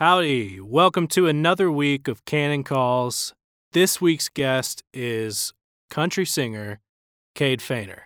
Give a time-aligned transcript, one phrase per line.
[0.00, 0.60] Howdy.
[0.60, 3.34] Welcome to another week of Canon Calls.
[3.72, 5.52] This week's guest is
[5.90, 6.80] country singer
[7.34, 8.04] Cade Foehner.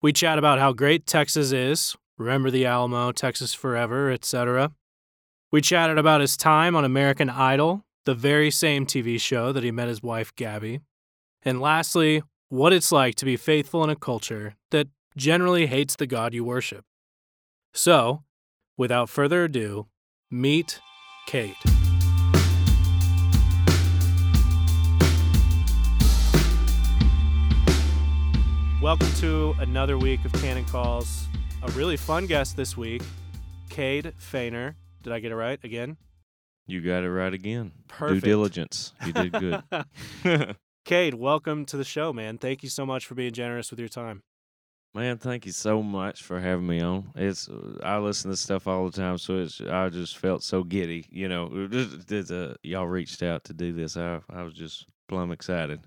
[0.00, 4.70] We chat about how great Texas is, remember the Alamo, Texas forever, etc.
[5.50, 9.72] We chatted about his time on American Idol, the very same TV show that he
[9.72, 10.78] met his wife Gabby.
[11.44, 14.86] And lastly, what it's like to be faithful in a culture that
[15.16, 16.84] generally hates the God you worship.
[17.74, 18.22] So,
[18.76, 19.88] without further ado,
[20.30, 20.78] meet
[21.26, 21.56] Cade.
[28.82, 31.26] Welcome to another week of Canon Calls.
[31.62, 33.02] A really fun guest this week,
[33.70, 34.74] Cade Foehner.
[35.02, 35.96] Did I get it right again?
[36.66, 37.72] You got it right again.
[37.88, 38.24] Perfect.
[38.24, 38.92] Due diligence.
[39.06, 39.62] You did good.
[40.84, 42.38] Cade, welcome to the show, man.
[42.38, 44.22] Thank you so much for being generous with your time.
[44.94, 47.12] Man, thank you so much for having me on.
[47.14, 47.48] It's
[47.82, 51.06] I listen to stuff all the time, so it's I just felt so giddy.
[51.10, 53.96] You know, that uh, y'all reached out to do this.
[53.96, 55.80] I I was just plumb excited.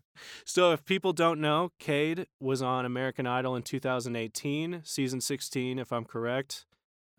[0.46, 5.92] So, if people don't know, Cade was on American Idol in 2018, season 16, if
[5.92, 6.66] I'm correct.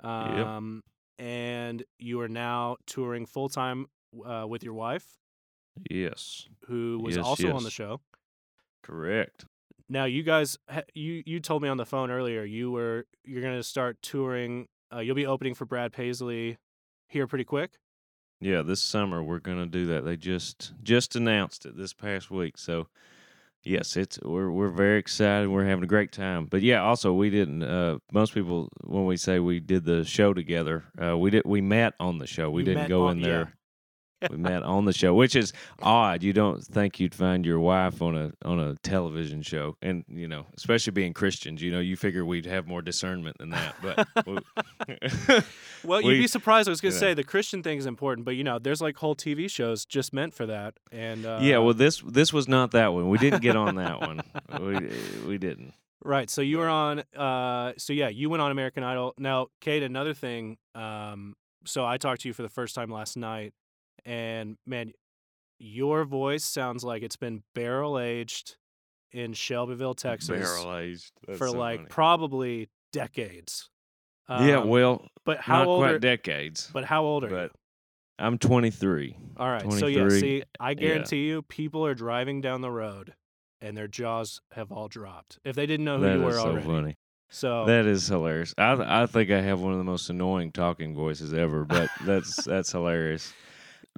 [0.03, 0.82] Um,
[1.19, 3.86] And you are now touring full time
[4.25, 5.19] uh, with your wife,
[5.91, 8.00] Yes, who was Yes, also on the show.
[8.82, 9.44] correct.
[9.88, 10.58] Now, you guys,
[10.94, 14.66] you you told me on the phone earlier you were you're going to start touring.
[14.92, 16.58] Uh, you'll be opening for Brad Paisley
[17.08, 17.72] here pretty quick.
[18.40, 20.04] Yeah, this summer we're gonna do that.
[20.04, 22.58] They just just announced it this past week.
[22.58, 22.88] So
[23.64, 25.48] yes, it's we're we're very excited.
[25.48, 26.44] We're having a great time.
[26.46, 27.62] But yeah, also we didn't.
[27.62, 31.60] Uh, most people when we say we did the show together, uh, we did we
[31.62, 32.50] met on the show.
[32.50, 33.54] We You didn't go on- in there.
[34.31, 36.22] We met on the show, which is odd.
[36.22, 40.27] You don't think you'd find your wife on a on a television show, and you
[40.27, 43.75] know, especially being Christians, you know, you figure we'd have more discernment than that.
[43.83, 44.39] But we-
[45.84, 46.69] Well, you'd be surprised.
[46.69, 47.14] I was going to say know.
[47.14, 50.34] the Christian thing is important, but you know, there's like whole TV shows just meant
[50.34, 50.75] for that.
[50.91, 53.09] And uh, yeah, well, this this was not that one.
[53.09, 54.20] We didn't get on that one.
[54.60, 54.88] We
[55.26, 55.75] we didn't.
[56.03, 56.31] right.
[56.31, 57.03] So you were on.
[57.15, 59.15] Uh, so yeah, you went on American Idol.
[59.19, 60.56] Now, Cade, another thing.
[60.75, 61.34] Um,
[61.65, 63.53] so I talked to you for the first time last night,
[64.06, 64.93] and man,
[65.59, 68.56] your voice sounds like it's been barrel aged
[69.12, 73.69] in Shelbyville, Texas, Barrel aged for like probably decades.
[74.28, 75.78] yeah, Um, well, but how not old?
[75.81, 76.71] quite Are, decades.
[76.72, 77.50] but how old are you?
[78.19, 79.17] I'm 23.
[79.37, 79.71] All right.
[79.72, 83.15] So yeah, see, I guarantee you, people are driving down the road,
[83.61, 86.49] and their jaws have all dropped if they didn't know who That you were so
[86.50, 86.67] already.
[86.67, 86.94] funny.
[87.28, 88.55] So That is hilarious.
[88.56, 92.44] I I think I have one of the most annoying talking voices ever, but that's
[92.44, 93.33] that's hilarious.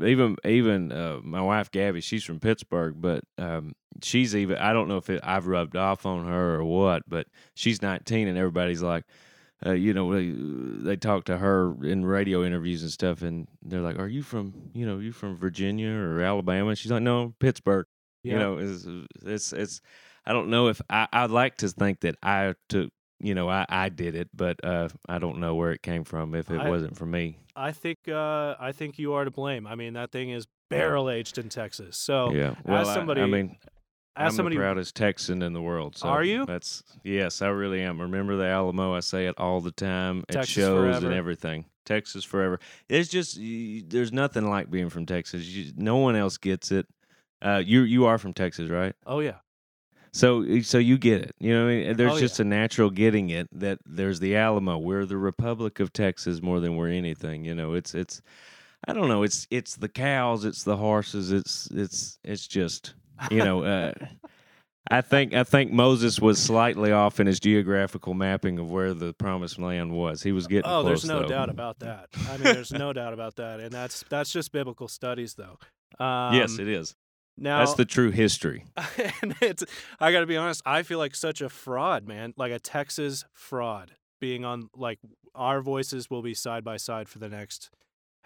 [0.03, 4.89] Even even uh, my wife Gabby, she's from Pittsburgh, but um, she's even I don't
[4.89, 8.83] know if it, I've rubbed off on her or what, but she's 19 and everybody's
[8.83, 9.05] like,
[9.67, 10.31] uh, you know, they,
[10.85, 14.71] they talk to her in radio interviews and stuff, and they're like, "Are you from
[14.73, 17.87] you know you from Virginia or Alabama?" She's like, "No, Pittsburgh."
[18.23, 18.33] yeah.
[18.33, 18.87] You know, it's
[19.25, 19.81] it's it's.
[20.25, 21.09] I don't know if I.
[21.13, 22.91] I'd like to think that I took.
[23.21, 26.35] You know, I I did it, but uh, I don't know where it came from.
[26.35, 29.67] If it I- wasn't for me, I think uh, I think you are to blame.
[29.67, 31.97] I mean, that thing is barrel aged in Texas.
[31.97, 32.55] So yeah.
[32.65, 33.57] Well, I- somebody- I, mean,
[34.17, 35.97] as I'm somebody, the proudest Texan in the world.
[35.97, 36.47] So Are you?
[36.47, 38.01] That's yes, I really am.
[38.01, 38.95] Remember the Alamo?
[38.95, 41.07] I say it all the time Texas shows forever.
[41.07, 41.65] and everything.
[41.85, 42.61] Texas forever.
[42.89, 45.45] It's just y- there's nothing like being from Texas.
[45.47, 46.87] You, no one else gets it.
[47.41, 48.95] Uh, you you are from Texas, right?
[49.07, 49.37] oh yeah,
[50.19, 51.37] So so you get it.
[51.39, 51.97] You know what I mean?
[51.97, 54.77] There's Oh, just a natural getting it that there's the Alamo.
[54.77, 57.45] We're the Republic of Texas more than we're anything.
[57.45, 58.21] You know, it's it's
[58.89, 62.95] I don't know, it's it's the cows, it's the horses, it's it's it's just
[63.31, 63.93] you know, uh
[64.91, 69.13] I think I think Moses was slightly off in his geographical mapping of where the
[69.15, 70.25] promised land was.
[70.25, 71.03] He was getting oh, close.
[71.03, 71.29] there's no though.
[71.29, 72.09] doubt about that.
[72.29, 75.59] I mean, there's no doubt about that, and that's that's just biblical studies, though.
[75.99, 76.95] Um, yes, it is.
[77.41, 78.65] Now That's the true history.
[79.23, 79.65] and it's
[80.01, 83.25] I got to be honest, I feel like such a fraud, man, like a Texas
[83.33, 84.99] fraud being on like
[85.35, 87.71] our voices will be side by side for the next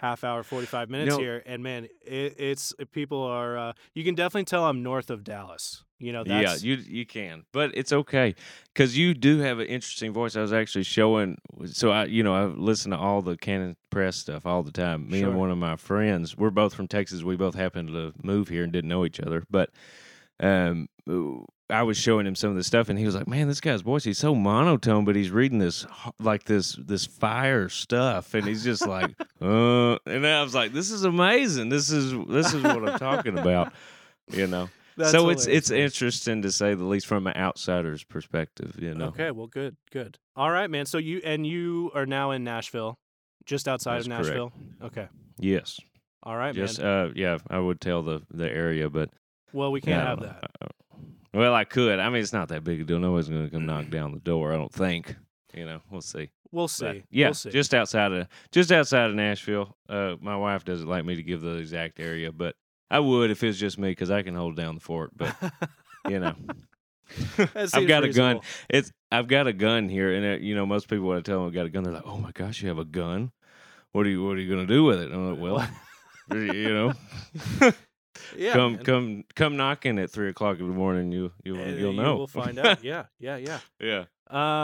[0.03, 4.15] half hour 45 minutes know- here and man, it, it's people are uh, you can
[4.15, 5.85] definitely tell I'm north of Dallas.
[5.99, 8.35] You know, that's yeah, you you can, but it's okay
[8.75, 10.35] because you do have an interesting voice.
[10.35, 14.17] I was actually showing, so I you know I listen to all the Canon Press
[14.17, 15.09] stuff all the time.
[15.09, 15.29] Me Sure.
[15.31, 17.23] and one of my friends, we're both from Texas.
[17.23, 19.71] We both happened to move here and didn't know each other, but
[20.41, 20.89] um,
[21.73, 23.81] I was showing him some of the stuff, and he was like, "Man, this guy's
[23.81, 25.87] voice he's so monotone, but he's reading this
[26.21, 29.11] like this this fire stuff, and he's just like,
[29.41, 31.69] uh." And I was like, "This is amazing.
[31.69, 33.73] This is this is what I'm talking about."
[34.31, 35.81] You know that's so it's hilarious, it's man.
[35.81, 39.07] interesting to say the least from an outsider's perspective, you know.
[39.07, 40.19] Okay, well good, good.
[40.37, 40.87] All right, man.
[40.87, 42.99] So you and you are now in Nashville,
[43.47, 44.27] just outside That's of correct.
[44.29, 44.53] Nashville.
[44.83, 45.09] Okay.
[45.39, 45.81] Yes.
[46.25, 46.87] All right, Just man.
[46.87, 49.11] uh, yeah, I would tell the the area, but
[49.53, 50.51] Well, we can't have that.
[50.61, 50.69] Uh,
[51.35, 51.99] Well, I could.
[51.99, 52.99] I mean, it's not that big a deal.
[52.99, 54.53] Nobody's going to come knock down the door.
[54.53, 55.17] I don't think.
[55.55, 56.31] You know, we'll see.
[56.51, 57.05] We'll But, see.
[57.11, 57.51] yeah, We'll see.
[57.51, 59.77] just outside of just outside of Nashville.
[59.89, 62.55] Uh, my wife doesn't like me to give the exact area, but
[62.91, 65.11] I would if it's just me because I can hold down the fort.
[65.17, 65.35] But
[66.09, 66.35] you know,
[67.39, 68.41] I've got a gun.
[68.69, 71.39] It's I've got a gun here, and uh you know, most people when I tell
[71.39, 73.33] them I've got a gun, they're like, "Oh my gosh, you have a gun?
[73.93, 75.69] What are you What are you going to do with it?" And I'm like, "Well,
[76.55, 76.93] you know,
[78.37, 78.85] Yeah, come man.
[78.85, 81.13] come come knocking at three o'clock in the morning.
[81.13, 82.17] You you you'll, you know.
[82.17, 82.83] will find out.
[82.85, 83.59] Yeah, yeah, yeah.
[83.81, 84.05] yeah.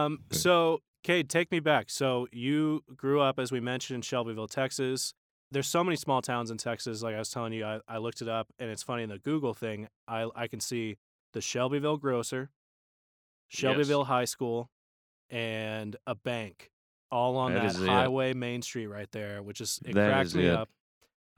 [0.05, 1.91] Um, so, Cade, take me back.
[1.91, 5.15] So, you grew up, as we mentioned, in Shelbyville, Texas.
[5.51, 7.03] There's so many small towns in Texas.
[7.03, 9.19] Like I was telling you, I, I looked it up, and it's funny in the
[9.19, 9.89] Google thing.
[10.07, 10.99] I I can see
[11.33, 12.51] the Shelbyville grocer,
[13.49, 14.69] Shelbyville High School,
[15.31, 16.71] and a bank,
[17.11, 17.89] all on That that, is it.
[17.89, 20.55] highway main street right there, which is it That cracked is me it.
[20.55, 20.69] up.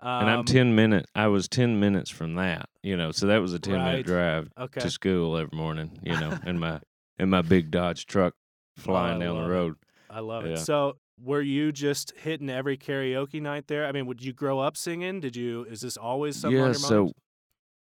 [0.02, 1.06] Um, and I'm ten minute.
[1.14, 2.69] I was ten minutes from that.
[2.82, 3.85] You know, so that was a ten Right.
[3.85, 4.81] minute drive Okay.
[4.81, 5.99] to school every morning.
[6.02, 6.81] You know, in my
[7.19, 8.35] in my big Dodge truck
[8.76, 9.49] flying Oh, down the it.
[9.49, 9.75] road.
[10.08, 10.52] I love Yeah.
[10.52, 10.58] it.
[10.58, 13.87] So, were you just hitting every karaoke night there?
[13.87, 15.20] I mean, would you grow up singing?
[15.20, 15.64] Did you?
[15.64, 16.73] Is this always something yeah.
[16.73, 17.12] So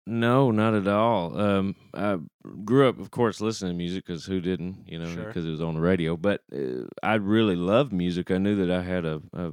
[0.06, 1.38] no, not at all.
[1.38, 2.18] Um, I
[2.64, 4.84] grew up, of course, listening to music because who didn't?
[4.86, 5.24] You know, Sure.
[5.24, 6.16] because it was on the radio.
[6.16, 8.30] But uh, I really loved music.
[8.30, 9.52] I knew that I had a, a, a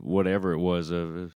[0.00, 1.30] whatever it was a,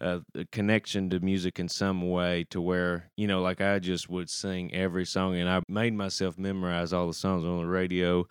[0.00, 4.08] a, a connection to music in some way to where you know, like I just
[4.08, 8.26] would sing every song, and I made myself memorize all the songs on the radio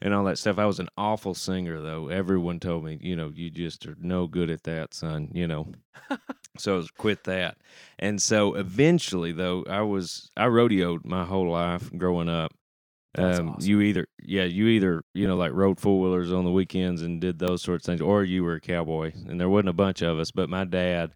[0.00, 0.58] and all that stuff.
[0.58, 2.08] I was an awful singer, though.
[2.08, 5.30] Everyone told me, you know, you just are no good at that, son.
[5.32, 5.72] You know,
[6.58, 7.56] so I was quit that.
[7.98, 12.52] And so eventually, though, I was I rodeoed my whole life growing up.
[13.16, 13.56] Um, awesome.
[13.60, 17.20] You either, yeah, you either, you know, like rode four wheelers on the weekends and
[17.20, 19.12] did those sorts of things, or you were a cowboy.
[19.28, 21.12] And there wasn't a bunch of us, but my dad,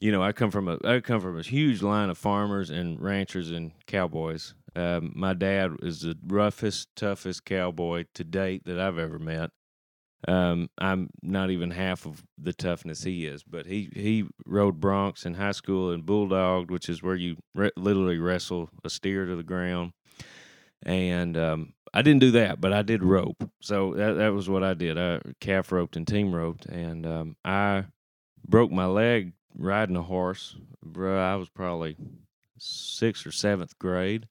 [0.00, 3.00] you know, I come from a I come from a huge line of farmers and
[3.00, 4.54] ranchers and cowboys.
[4.76, 9.50] Um, my dad is the roughest, toughest cowboy to date that I've ever met.
[10.26, 15.24] Um, I'm not even half of the toughness he is, but he he rode broncs
[15.24, 19.36] in high school and bulldogged, which is where you re- literally wrestle a steer to
[19.36, 19.92] the ground.
[20.84, 23.50] And um, I didn't do that, but I did rope.
[23.60, 24.98] So that that was what I did.
[24.98, 27.86] I calf roped and team roped, and um, I
[28.46, 30.56] broke my leg riding a horse.
[30.82, 31.96] Bro, I was probably
[32.58, 34.26] sixth or seventh grade,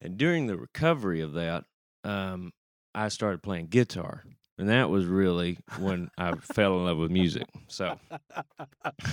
[0.00, 1.64] and during the recovery of that,
[2.04, 2.52] um,
[2.94, 4.24] I started playing guitar,
[4.58, 7.46] and that was really when I fell in love with music.
[7.68, 7.98] So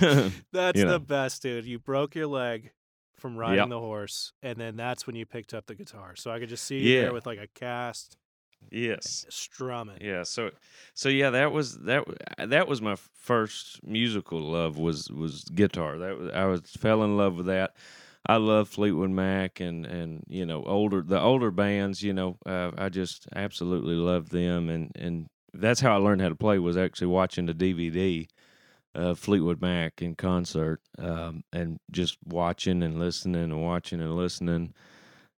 [0.52, 0.92] That's you know.
[0.92, 1.64] the best, dude.
[1.64, 2.72] You broke your leg
[3.20, 3.68] from riding Yep.
[3.68, 6.16] the horse, and then that's when you picked up the guitar.
[6.16, 7.02] So I could just see you Yeah.
[7.02, 8.16] there with like a cast
[8.70, 9.98] yes, strumming.
[10.00, 10.50] Yeah, so
[10.94, 12.18] so yeah, that was that w-
[12.48, 15.98] that was my first musical love was was guitar.
[15.98, 17.74] That was, I was fell in love with that.
[18.26, 22.02] I love Fleetwood Mac and and you know older the older bands.
[22.02, 26.28] You know, uh, I just absolutely love them and and that's how I learned how
[26.28, 28.28] to play was actually watching the DVD
[28.94, 34.74] of Fleetwood Mac in concert um, and just watching and listening and watching and listening.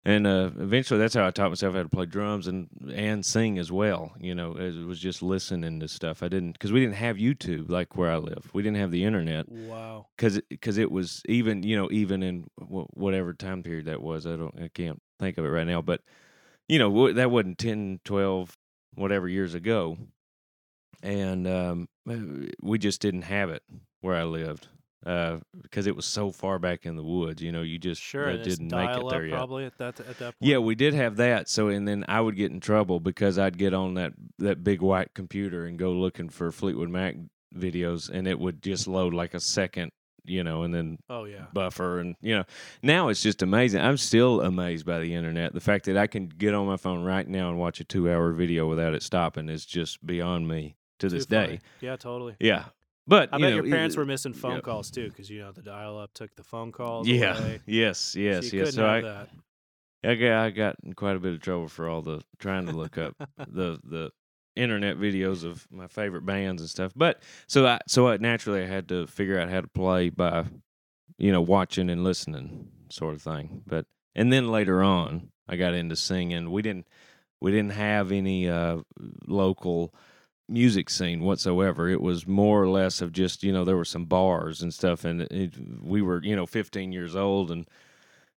[0.04, 3.56] And uh, eventually, that's how I taught myself how to play drums and and sing
[3.58, 4.12] as well.
[4.19, 6.25] You know, it was just listening to stuff.
[6.25, 8.50] I didn't because we didn't have YouTube like where I live.
[8.52, 10.06] We didn't have the internet Wow.
[10.16, 14.26] because because it was even you know even in wh- whatever time period that was.
[14.26, 16.00] I don't I can't think of it right now, but
[16.68, 18.56] you know that wasn't 10, 12,
[18.97, 19.99] whatever years ago,
[21.02, 23.62] and um, we just didn't have it
[24.00, 24.68] where I lived
[25.04, 27.42] because it was so far back in the woods.
[27.42, 28.30] You know, you just Sure.
[28.30, 29.35] uh, didn't make it there yet.
[29.35, 30.37] probably at that at that point.
[30.40, 31.49] Yeah, we did have that.
[31.49, 34.80] So and then I would get in trouble because I'd get on that that big
[34.80, 37.16] white computer and go looking for Fleetwood Mac
[37.54, 39.90] videos and it would just load like a second,
[40.25, 41.47] you know, and then Oh yeah.
[41.52, 42.44] buffer and you know.
[42.82, 43.80] Now it's just amazing.
[43.80, 45.52] I'm still amazed by the internet.
[45.52, 48.32] The fact that I can get on my phone right now and watch a 2-hour
[48.32, 51.56] video without it stopping is just beyond me to Too this funny.
[51.59, 51.61] day.
[51.80, 52.35] Yeah, totally.
[52.40, 52.64] Yeah.
[53.06, 54.61] But I you bet know, your parents it- were missing phone yeah.
[54.61, 57.37] calls too, because you know the dial-up took the phone calls Yeah.
[57.38, 57.61] away.
[57.66, 58.75] Yes, yes, so yes.
[58.75, 59.28] So I have that.
[60.04, 62.73] I got I got in quite a bit of trouble for all the trying to
[62.73, 64.11] look up the the
[64.56, 66.92] internet videos of my favorite bands and stuff.
[66.97, 70.44] But so I so I naturally I had to figure out how to play by
[71.18, 73.62] you know watching and listening sort of thing.
[73.66, 76.50] But and then later on I got into singing.
[76.52, 76.87] We didn't
[77.40, 78.78] we didn't have any uh
[79.26, 79.94] local
[80.52, 81.88] music scene whatsoever.
[81.88, 85.04] It was more or less of just, you know, there were some bars and stuff
[85.04, 87.66] and it, we were, you know, 15 years old and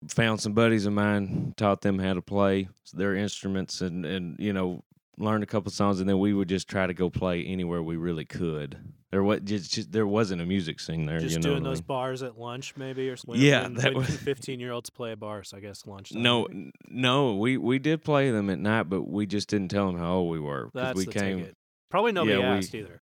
[0.10, 4.51] found some buddies of mine, taught them how to play their instruments and and you
[4.53, 4.84] know
[5.17, 7.96] learned a couple songs, and then we would just try to go play anywhere we
[7.96, 8.77] really could.
[9.12, 11.20] There was just, just there wasn't a music scene there.
[11.20, 11.86] Just you know doing what I those mean?
[11.88, 15.50] bars at lunch, maybe, or when, Yeah, when, that when was- fifteen-year-olds play at bars.
[15.50, 16.13] So I guess lunch.
[16.13, 16.48] No,
[16.89, 20.15] no, we we did play them at night, but we just didn't tell them how
[20.15, 21.39] old we were because that's we came.
[21.39, 21.58] ticket.
[21.93, 23.03] Probably nobody Yeah, we- asked either.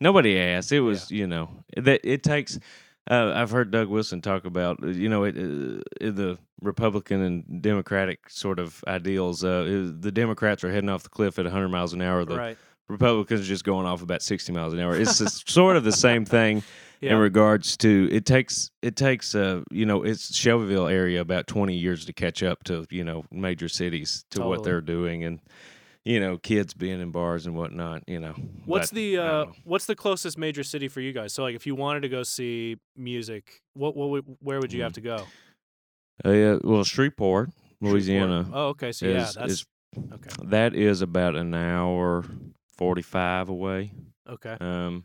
[0.00, 0.70] Nobody asked.
[0.70, 2.56] It was you know that it takes.
[3.10, 7.60] Uh, I've heard Doug Wilson talk about uh, you know it, uh, the Republican and
[7.60, 9.42] Democratic sort of ideals.
[9.42, 12.24] Uh, the Democrats are heading off the cliff at 100 miles an hour.
[12.24, 12.58] The right.
[12.88, 14.94] Republicans are just going off about 60 miles an hour.
[14.96, 15.20] It's
[15.52, 16.62] sort of the same thing
[17.00, 17.14] Yeah.
[17.14, 21.74] in regards to it takes it takes uh you know it's Shelbyville area about 20
[21.74, 25.40] years to catch up to you know major cities to what they're doing and
[26.04, 29.52] you know kids being in bars and whatnot you know What's But, the uh, know.
[29.64, 31.32] what's the closest major city for you guys?
[31.32, 34.92] So like, if you wanted to go see music, what what where would you have
[34.92, 34.94] Mm.
[34.94, 35.26] to go?
[36.24, 37.50] uh, yeah, well Shreveport Shreveport.
[37.80, 38.92] Louisiana Oh, okay.
[38.92, 39.66] So yeah, that's is
[40.12, 40.30] okay.
[40.44, 42.24] that is about an hour
[42.78, 43.92] 45 away
[44.28, 44.56] Okay.
[44.60, 45.04] um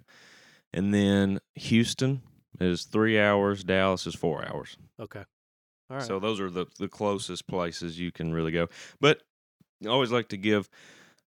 [0.73, 2.21] and then Houston
[2.59, 5.23] is 3 hours Dallas is 4 hours Okay.
[5.89, 6.05] All right.
[6.05, 8.67] So those are the the closest places you can really go.
[8.99, 9.21] But
[9.85, 10.69] I always like to give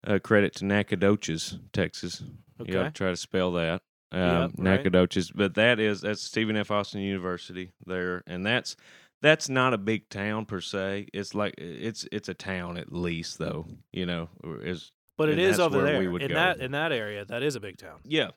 [0.07, 2.23] uh, credit to Nacogdoches, Texas.
[2.61, 2.73] okay.
[2.73, 3.83] You got to try to spell that.
[4.13, 4.59] Um, Yep, right.
[4.59, 6.71] Nacogdoches, but that is that's Stephen F.
[6.73, 8.75] Austin University there, and that's
[9.23, 11.07] that's not a big town per se.
[11.13, 13.67] It's like it's it's a town at least though.
[13.93, 14.29] You know,
[14.63, 16.35] is but it is over there in go.
[16.35, 17.25] that in that area.
[17.25, 18.01] That is a big town.
[18.05, 18.31] yeah.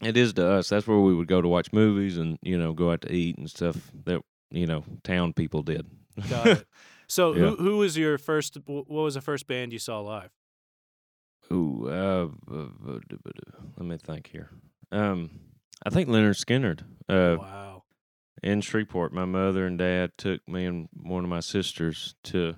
[0.00, 0.68] It is to us.
[0.68, 3.38] That's where we would go to watch movies and you know go out to eat
[3.38, 5.86] and stuff that you know town people did.
[6.28, 6.66] Got it.
[7.08, 7.40] So Yeah.
[7.50, 8.56] who who was your first?
[8.66, 10.30] What was the first band you saw live?
[11.52, 13.40] Ooh, uh, d- b- d-
[13.76, 14.50] let me think here.
[14.90, 15.30] Um,
[15.84, 16.80] I think Lynyrd Skynyrd.
[17.08, 17.82] Uh, wow.
[18.42, 22.56] in Shreveport, my mother and dad took me and one of my sisters to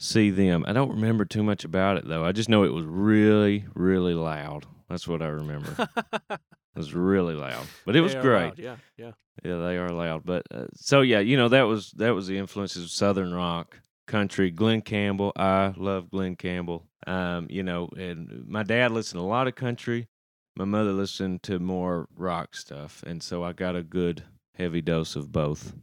[0.00, 0.64] see them.
[0.66, 2.24] I don't remember too much about it though.
[2.24, 4.66] I just know it was really, really loud.
[4.88, 5.88] That's what I remember.
[6.78, 8.46] it was really loud, but it was great.
[8.46, 8.76] loud, Yeah.
[8.96, 9.12] Yeah.
[9.44, 10.22] Yeah, they are loud.
[10.24, 13.80] But uh, so yeah, you know that was that was the influences of Southern rock,
[14.06, 14.50] country.
[14.50, 16.86] Glen Campbell, I love Glen Campbell.
[17.06, 20.08] Um, you know, and my dad listened to a lot of country.
[20.56, 24.22] My mother listened to more rock stuff, and so I got a good
[24.54, 25.74] heavy dose of both.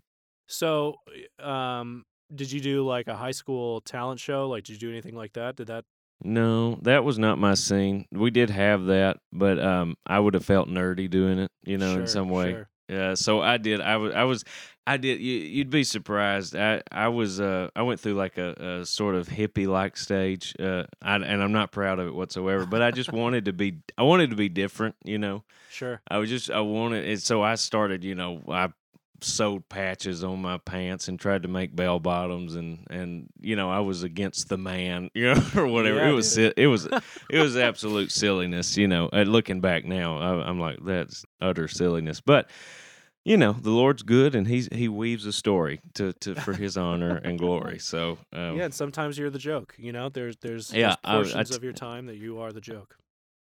[0.48, 0.96] So,
[1.40, 4.48] um, did you do like a high school talent show?
[4.50, 5.56] Like, did you do anything like that?
[5.56, 5.86] Did that?
[6.24, 8.06] No, that was not my scene.
[8.12, 12.00] We did have that, but um, I would have felt nerdy doing it, you know,
[12.00, 12.52] in some way.
[12.52, 12.70] sure.
[12.88, 13.82] Yeah, so I did.
[13.82, 14.14] I was.
[14.14, 14.44] I was.
[14.86, 15.20] I did.
[15.20, 16.56] You, you'd be surprised.
[16.56, 16.84] I.
[16.92, 17.40] I was.
[17.40, 17.70] Uh.
[17.76, 20.54] I went through like a, a sort of hippie like stage.
[20.60, 20.84] Uh.
[21.02, 22.66] I, and I'm not proud of it whatsoever.
[22.66, 23.80] But I just wanted to be.
[23.98, 24.96] I wanted to be different.
[25.04, 25.44] You know.
[25.72, 26.00] Sure.
[26.08, 26.52] I was just.
[26.52, 27.06] I wanted.
[27.06, 28.04] And so I started.
[28.04, 28.44] You know.
[28.48, 28.70] I
[29.22, 33.70] sewed patches on my pants and tried to make bell bottoms and and you know
[33.70, 35.98] I was against the man you know or whatever.
[36.00, 36.86] Yeah, it was si- it was
[37.30, 39.10] it was absolute silliness you know.
[39.12, 42.22] Uh, looking back now I, I'm like that's utter silliness.
[42.22, 42.50] But
[43.24, 46.78] you know the Lord's good and he's he weaves a story to, to for his
[46.78, 47.80] honor and glory.
[47.80, 49.74] So um, yeah, and sometimes you're the joke.
[49.78, 52.40] You know, there's there's, Yeah, I- I there's portions t- of your time that you
[52.40, 52.98] are the joke.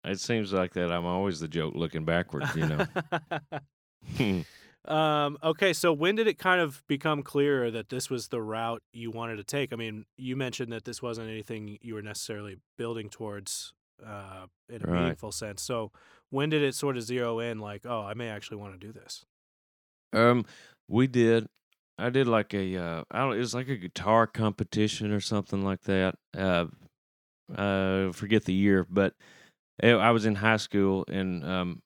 [0.06, 4.44] it seems like that I'm always the joke looking backward you know
[4.86, 8.84] um, okay, so when did it kind of become clearer that this was the route
[8.92, 9.72] you wanted to take?
[9.74, 13.74] I mean, you mentioned that this wasn't anything you were necessarily building towards
[14.06, 14.94] uh, in a Right.
[14.94, 15.62] meaningful sense.
[15.62, 15.92] So
[16.30, 17.60] when did it sort of zero in?
[17.60, 19.26] Like, oh, I may actually want to do this.
[20.12, 20.46] Um,
[20.88, 21.48] we did.
[21.98, 22.78] I did like a.
[22.78, 23.36] Uh, I don't.
[23.36, 26.16] It was like a guitar competition or something like that.
[26.36, 26.68] Uh,
[27.56, 29.14] uh, forget the year, but
[29.82, 31.82] eh, I was in high school, and um,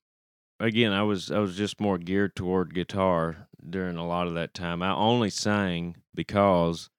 [0.60, 4.54] again, I was I was just more geared toward guitar during a lot of that
[4.54, 4.82] time.
[4.82, 6.90] I only sang because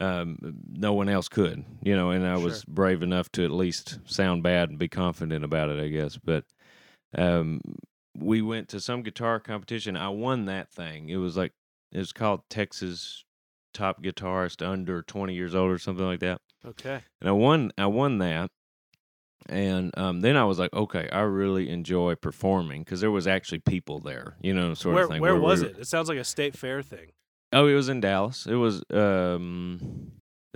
[0.00, 0.38] um,
[0.70, 4.42] no one else could, you know, and I was brave enough to at least sound
[4.42, 6.16] bad and be confident about it, I guess.
[6.16, 6.44] But
[7.16, 7.60] um,
[8.16, 9.96] we went to some guitar competition.
[9.96, 11.08] I won that thing.
[11.08, 11.52] It was like
[11.92, 13.24] it was called Texas
[13.74, 16.40] Top Guitarist Under Twenty Years Old or something like that.
[16.64, 17.02] Okay.
[17.20, 17.72] And I won.
[17.78, 18.50] I won that.
[19.46, 23.60] And um, then I was like, okay, I really enjoy performing because there was actually
[23.60, 25.20] people there, you know, sort where of thing.
[25.20, 25.78] where we was were- it?
[25.78, 27.12] It sounds like a state fair thing.
[27.52, 28.46] Oh, it was in Dallas.
[28.46, 30.12] It was um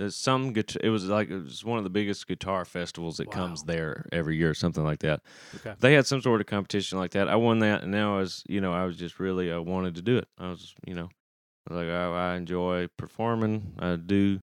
[0.09, 3.63] some guitar, it was like it was one of the biggest guitar festivals that comes
[3.63, 5.21] there every year, something like that.
[5.55, 5.73] Okay.
[5.79, 7.29] They had some sort of competition like that.
[7.29, 9.95] I won that, and now I was, you know, I was just really I wanted
[9.95, 10.27] to do it.
[10.37, 11.09] I was, you know,
[11.69, 13.73] I was like I, I enjoy performing.
[13.79, 14.39] I do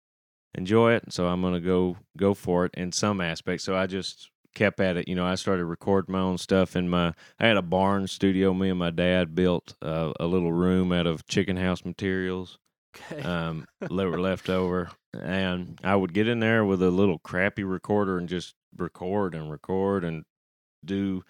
[0.54, 3.64] enjoy it, so I'm gonna go go for it in some aspects.
[3.64, 5.09] So I just kept at it.
[5.09, 7.14] You know, I started recording my own stuff in my.
[7.38, 8.52] I had a barn studio.
[8.54, 12.59] Me and my dad built uh, a little room out of chicken house materials
[12.97, 13.23] Okay.
[13.23, 17.62] um, that were left over, and I would get in there with a little crappy
[17.64, 20.25] recorder and just record and record and
[20.85, 21.23] do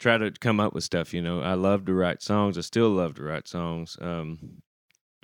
[0.00, 1.12] try to come up with stuff.
[1.14, 2.58] You know, I love to write songs.
[2.58, 3.96] I still love to write songs.
[4.00, 4.62] Um,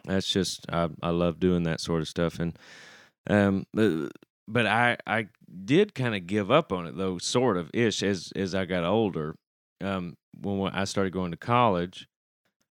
[0.04, 2.58] that's just I I love doing that sort of stuff, and
[3.28, 4.10] um, but,
[4.48, 5.26] but I I
[5.64, 8.84] did kind of give up on it though, sort of ish as as I got
[8.84, 9.36] older.
[9.82, 12.06] Um, when I started going to college,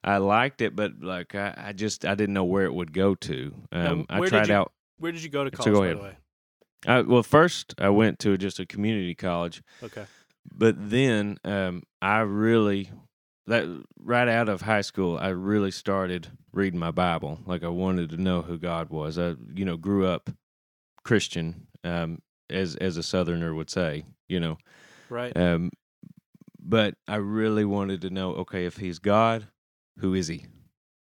[0.02, 3.14] I liked it, but like I, I just I didn't know where it would go
[3.14, 3.54] to.
[3.72, 4.72] Um, I tried you- out.
[4.98, 5.72] Where did you go to So college?
[5.74, 5.98] go by ahead.
[5.98, 6.16] the way?
[6.86, 10.04] I, well, first I went to just a community college, Okay.
[10.54, 12.90] but then um, I really
[13.46, 13.66] that
[13.98, 17.40] right out of high school, I really started reading my Bible.
[17.46, 19.18] Like I wanted to know who God was.
[19.18, 20.30] I you know grew up
[21.04, 22.20] Christian, um,
[22.50, 24.04] as as a Southerner would say.
[24.28, 24.58] You know,
[25.10, 25.36] Right.
[25.36, 25.70] um,
[26.58, 28.32] but I really wanted to know.
[28.36, 29.48] Okay, if He's God,
[29.98, 30.46] who is He?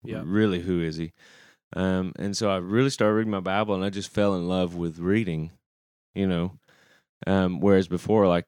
[0.02, 0.22] Yeah.
[0.24, 1.12] Really, who is He?
[1.76, 4.74] Um, and so I really started reading my Bible, and I just fell in love
[4.74, 5.52] with reading.
[6.14, 6.58] You know,
[7.26, 8.46] um, whereas before, like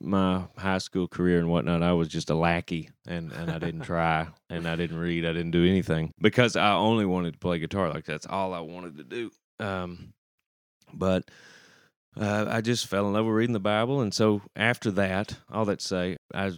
[0.00, 3.80] my high school career and whatnot, I was just a lackey, and and I didn't
[3.94, 7.58] try, and I didn't read, I didn't do anything because I only wanted to play
[7.58, 7.90] guitar.
[7.90, 9.30] Like that's all I wanted to do.
[9.58, 10.12] Um,
[10.92, 11.30] but
[12.18, 15.64] uh, I just fell in love with reading the Bible, and so after that, all
[15.66, 16.52] that say, I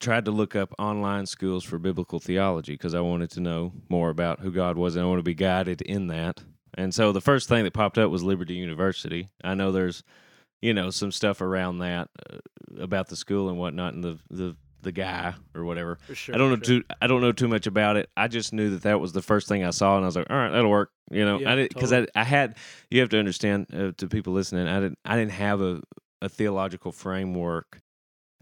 [0.00, 4.10] tried to look up online schools for biblical theology because I wanted to know more
[4.10, 6.42] about who God was, and I want to be guided in that.
[6.76, 9.28] And so the first thing that popped up was Liberty University.
[9.42, 10.02] I know there's,
[10.64, 12.38] you know, some stuff around that uh,
[12.80, 15.98] about the school and whatnot, and the the the guy or whatever.
[16.14, 16.34] Sure.
[16.34, 16.80] I don't know sure.
[16.80, 16.84] too.
[17.02, 18.08] I don't know too much about it.
[18.16, 20.30] I just knew that that was the first thing I saw, and I was like,
[20.30, 22.08] "All right, that'll work." You know, Yeah, I did because totally.
[22.14, 22.56] I I had.
[22.90, 24.66] You have to understand uh, to people listening.
[24.66, 24.98] I didn't.
[25.04, 25.82] I didn't have a
[26.22, 27.82] a theological framework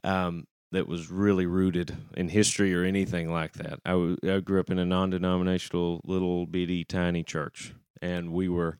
[0.04, 3.80] um, that was really rooted in history or anything like that.
[3.84, 8.78] I I grew up in a non-denominational little bitty tiny church, and we were.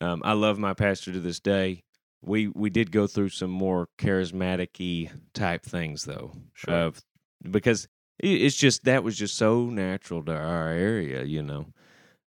[0.00, 1.82] Um, I love my pastor to this day.
[2.22, 6.74] We we did go through some more charismatic type things though Sure.
[6.74, 7.02] of
[7.50, 11.66] because it's just that was just so natural to our area, you know.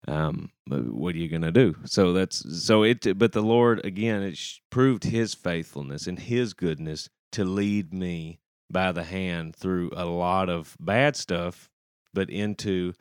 [0.09, 1.77] Um, but what are you gonna do?
[1.85, 3.19] So that's so it.
[3.19, 4.39] But the Lord again, it
[4.71, 8.41] proved His faithfulness and His goodness to lead me
[8.71, 11.71] by the hand through a lot of bad stuff,
[12.15, 12.95] but into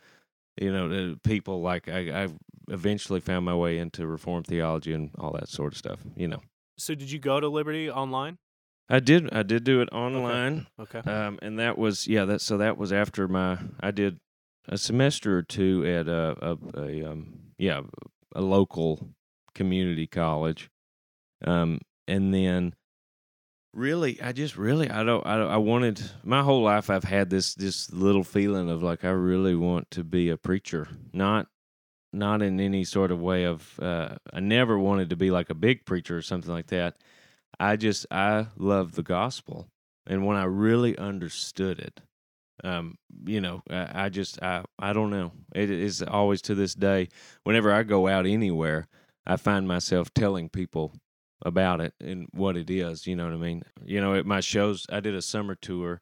[0.59, 2.27] you know uh, people like I, I
[2.67, 6.01] eventually found my way into Reformed theology and all that sort of stuff.
[6.15, 6.41] You know,
[6.77, 8.37] so did you go to Liberty online?
[8.89, 10.67] I did I did do it online.
[10.79, 10.99] Okay.
[10.99, 12.25] Um, and that was yeah.
[12.25, 14.19] That so that was after my I did
[14.67, 17.81] a semester or two at a a, a um yeah
[18.35, 19.13] a local
[19.55, 20.69] community college,
[21.45, 22.75] um, and then
[23.73, 27.29] really I just really I don't I don't, I wanted my whole life I've had
[27.29, 31.47] this this little feeling of like I really want to be a preacher, not
[32.13, 35.55] not in any sort of way of uh, I never wanted to be like a
[35.55, 36.97] big preacher or something like that.
[37.59, 39.67] I just I love the gospel,
[40.07, 42.01] and when I really understood it,
[42.63, 45.31] um, you know, I, I just I I don't know.
[45.53, 47.09] It is always to this day.
[47.43, 48.87] Whenever I go out anywhere,
[49.25, 50.93] I find myself telling people
[51.43, 53.07] about it and what it is.
[53.07, 53.63] You know what I mean?
[53.83, 56.01] You know, at my shows, I did a summer tour,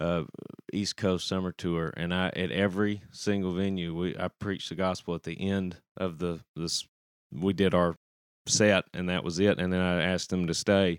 [0.00, 0.24] uh,
[0.72, 5.14] East Coast summer tour, and I at every single venue we I preached the gospel
[5.14, 6.86] at the end of the this.
[7.32, 7.96] We did our
[8.46, 9.58] set, and that was it.
[9.58, 10.98] And then I asked them to stay,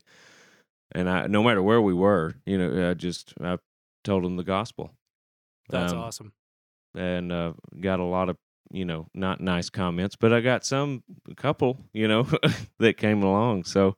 [0.92, 3.58] and I no matter where we were, you know, I just I
[4.04, 4.92] told them the gospel.
[5.70, 6.34] That's Um, awesome.
[6.96, 8.38] and uh, got a lot of
[8.72, 12.28] you know not nice comments, but I got some a couple you know
[12.80, 13.64] that came along.
[13.66, 13.96] So,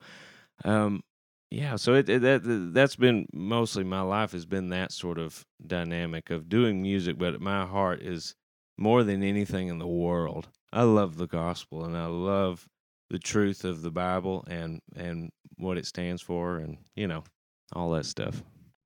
[0.64, 1.02] um,
[1.50, 5.44] yeah, so it, it that that's been mostly my life has been that sort of
[5.66, 8.34] dynamic of doing music, but my heart is
[8.78, 10.48] more than anything in the world.
[10.72, 12.68] I love the gospel and I love
[13.10, 17.24] the truth of the Bible and and what it stands for and you know
[17.72, 18.42] all that stuff.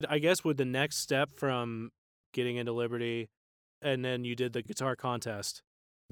[0.09, 1.91] I guess with the next step from
[2.33, 3.29] getting into Liberty,
[3.83, 5.63] and then you did the guitar contest.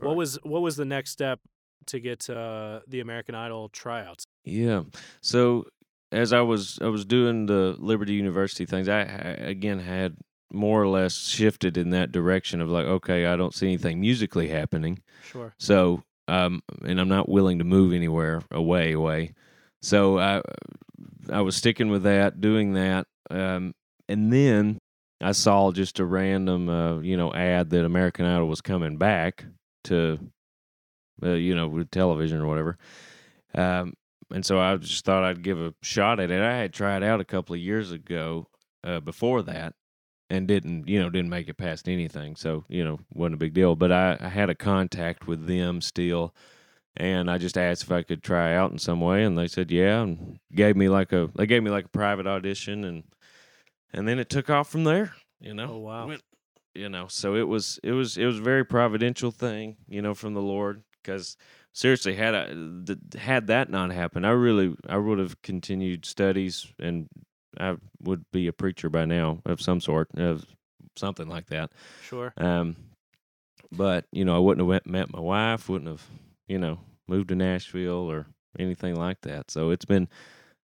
[0.00, 1.40] What was what was the next step
[1.86, 4.24] to get to uh, the American Idol tryouts?
[4.44, 4.82] Yeah.
[5.22, 5.66] So
[6.12, 10.16] as I was I was doing the Liberty University things, I, I again had
[10.52, 14.48] more or less shifted in that direction of like, okay, I don't see anything musically
[14.48, 15.02] happening.
[15.24, 15.54] Sure.
[15.58, 19.32] So, um, and I'm not willing to move anywhere away, away.
[19.80, 20.42] So I,
[21.30, 23.74] I was sticking with that, doing that, um,
[24.08, 24.78] and then
[25.22, 29.44] I saw just a random, uh, you know, ad that American Idol was coming back
[29.84, 30.18] to,
[31.22, 32.76] uh, you know, with television or whatever.
[33.54, 33.94] Um,
[34.32, 36.40] and so I just thought I'd give a shot at it.
[36.40, 38.48] I had tried out a couple of years ago,
[38.84, 39.74] uh, before that,
[40.30, 43.54] and didn't you know didn't make it past anything so you know wasn't a big
[43.54, 46.34] deal but I, I had a contact with them still
[46.96, 49.70] and i just asked if i could try out in some way and they said
[49.70, 53.04] yeah and gave me like a they gave me like a private audition and
[53.92, 55.12] and then it took off from there.
[55.40, 55.72] You know.
[55.72, 56.06] Oh, wow.
[56.08, 56.22] Went-
[56.74, 60.14] you know, so it was it was it was a very providential thing, you know,
[60.14, 60.82] from the Lord.
[61.02, 61.36] Because
[61.72, 67.08] seriously, had I had that not happened, I really I would have continued studies and
[67.58, 70.46] I would be a preacher by now of some sort of
[70.96, 71.70] something like that.
[72.02, 72.32] Sure.
[72.36, 72.76] Um,
[73.70, 76.06] but you know, I wouldn't have went, met my wife, wouldn't have,
[76.46, 78.26] you know, moved to Nashville or
[78.58, 79.50] anything like that.
[79.50, 80.08] So it's been,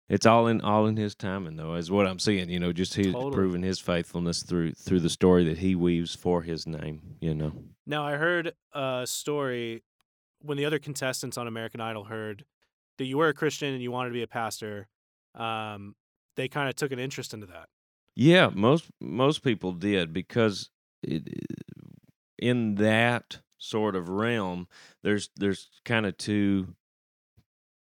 [0.09, 2.49] it's all in all in His timing, though, is what I'm seeing.
[2.49, 3.33] You know, just He Totally.
[3.33, 7.17] proving His faithfulness through through the story that He weaves for His name.
[7.19, 7.53] You know,
[7.85, 9.83] Now, I heard a story
[10.41, 12.45] when the other contestants on American Idol heard
[12.97, 14.87] that you were a Christian and you wanted to be a pastor.
[15.33, 15.95] Um,
[16.35, 17.67] they kind of took an interest into that.
[18.15, 20.69] yeah, most most people did because
[21.03, 21.27] it,
[22.37, 24.67] in that sort of realm,
[25.03, 26.75] there's there's kind of two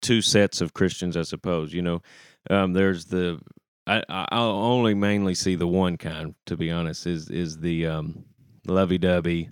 [0.02, 1.72] two sets of Christians, I suppose.
[1.72, 2.02] You know,
[2.50, 3.40] um, there's the
[3.86, 8.24] I I'll only mainly see the one kind, to be honest, is is the um,
[8.66, 9.50] lovey dovey.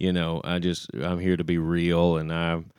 [0.00, 2.70] You know, I just I'm here to be real, and I'm,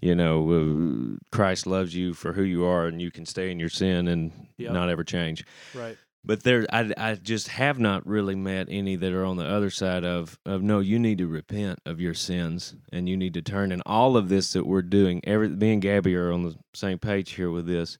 [0.00, 3.60] you know, uh, Christ loves you for who you are, and you can stay in
[3.60, 4.72] your sin and Yep.
[4.72, 5.96] not ever change Right.
[6.22, 9.70] but there I, I just have not really met any that are on the other
[9.70, 13.42] side of of no you need to repent of your sins and you need to
[13.42, 16.54] turn and all of this that we're doing every me and gabby are on the
[16.74, 17.96] same page here with this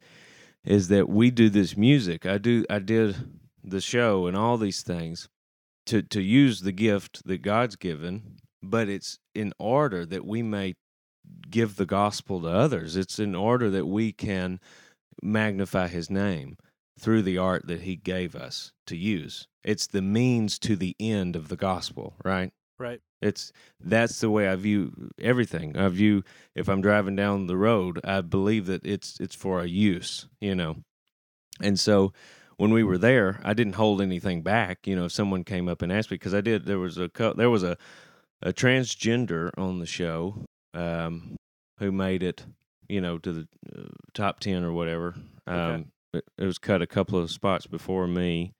[0.63, 3.17] is that we do this music i do i did
[3.65, 5.31] the show and all these things
[5.87, 10.75] to to use the gift that god's given but it's in order that we may
[11.51, 14.59] give the gospel to others it's in order that we can
[15.23, 16.57] magnify his name
[16.99, 19.47] through the art that he gave us to use.
[19.65, 22.53] It's the means to the end of the gospel, right?
[22.79, 23.01] Right.
[23.21, 25.77] It's that's the way I view everything.
[25.77, 26.23] I view
[26.55, 30.55] if I'm driving down the road, I believe that it's it's for a use, you
[30.55, 30.77] know.
[31.61, 32.13] And so
[32.57, 34.87] when we were there, I didn't hold anything back.
[34.87, 37.11] You know, if someone came up and asked me, because I did, there was a
[37.37, 37.77] there was a
[38.43, 41.37] a transgender on the show um,
[41.79, 42.45] who made it,
[42.89, 43.83] you know, to the uh,
[44.15, 45.15] top ten or whatever.
[45.47, 45.85] Um, Okay.
[46.15, 48.53] it, it was cut a couple of spots before me,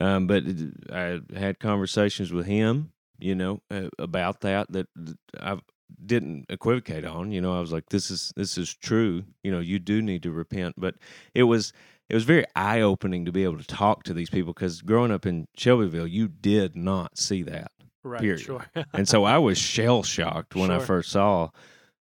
[0.00, 4.86] um, but it, I had conversations with him, you know, uh, about that that
[5.40, 5.58] I
[6.04, 7.32] didn't equivocate on.
[7.32, 9.24] You know, I was like, "This is this is true.
[9.42, 10.94] You know, you do need to repent." But
[11.34, 11.72] it was
[12.08, 15.10] it was very eye opening to be able to talk to these people because growing
[15.10, 17.70] up in Shelbyville, you did not see that
[18.04, 18.20] Right.
[18.20, 18.40] Period.
[18.40, 18.64] Sure.
[18.92, 21.50] and so I was shell shocked when I first saw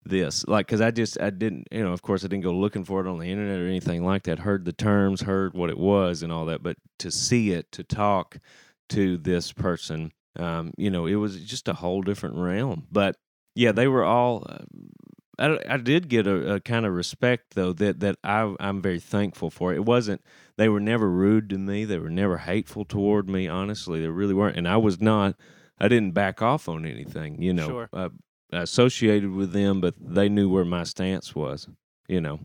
[0.05, 0.45] this.
[0.47, 2.99] Like, because I just I didn't, you know, of course I didn't go looking for
[3.05, 4.39] it on the internet or anything like that.
[4.39, 6.63] Heard the terms, heard what it was, and all that.
[6.63, 8.37] But to see it, to talk
[8.89, 12.87] to this person, um, you know, it was just a whole different realm.
[12.91, 13.17] But
[13.55, 14.45] yeah, they were all.
[14.47, 14.59] Uh,
[15.39, 18.99] I, I did get a, a kind of respect though that that I I'm very
[18.99, 19.73] thankful for.
[19.73, 20.21] It wasn't
[20.57, 21.85] they were never rude to me.
[21.85, 23.47] They were never hateful toward me.
[23.47, 24.57] Honestly, they really weren't.
[24.57, 25.35] And I was not.
[25.79, 27.41] I didn't back off on anything.
[27.41, 27.89] You know, Sure.
[27.93, 28.09] uh,
[28.51, 31.67] associated with them, but they knew where my stance was.
[32.07, 32.39] You know,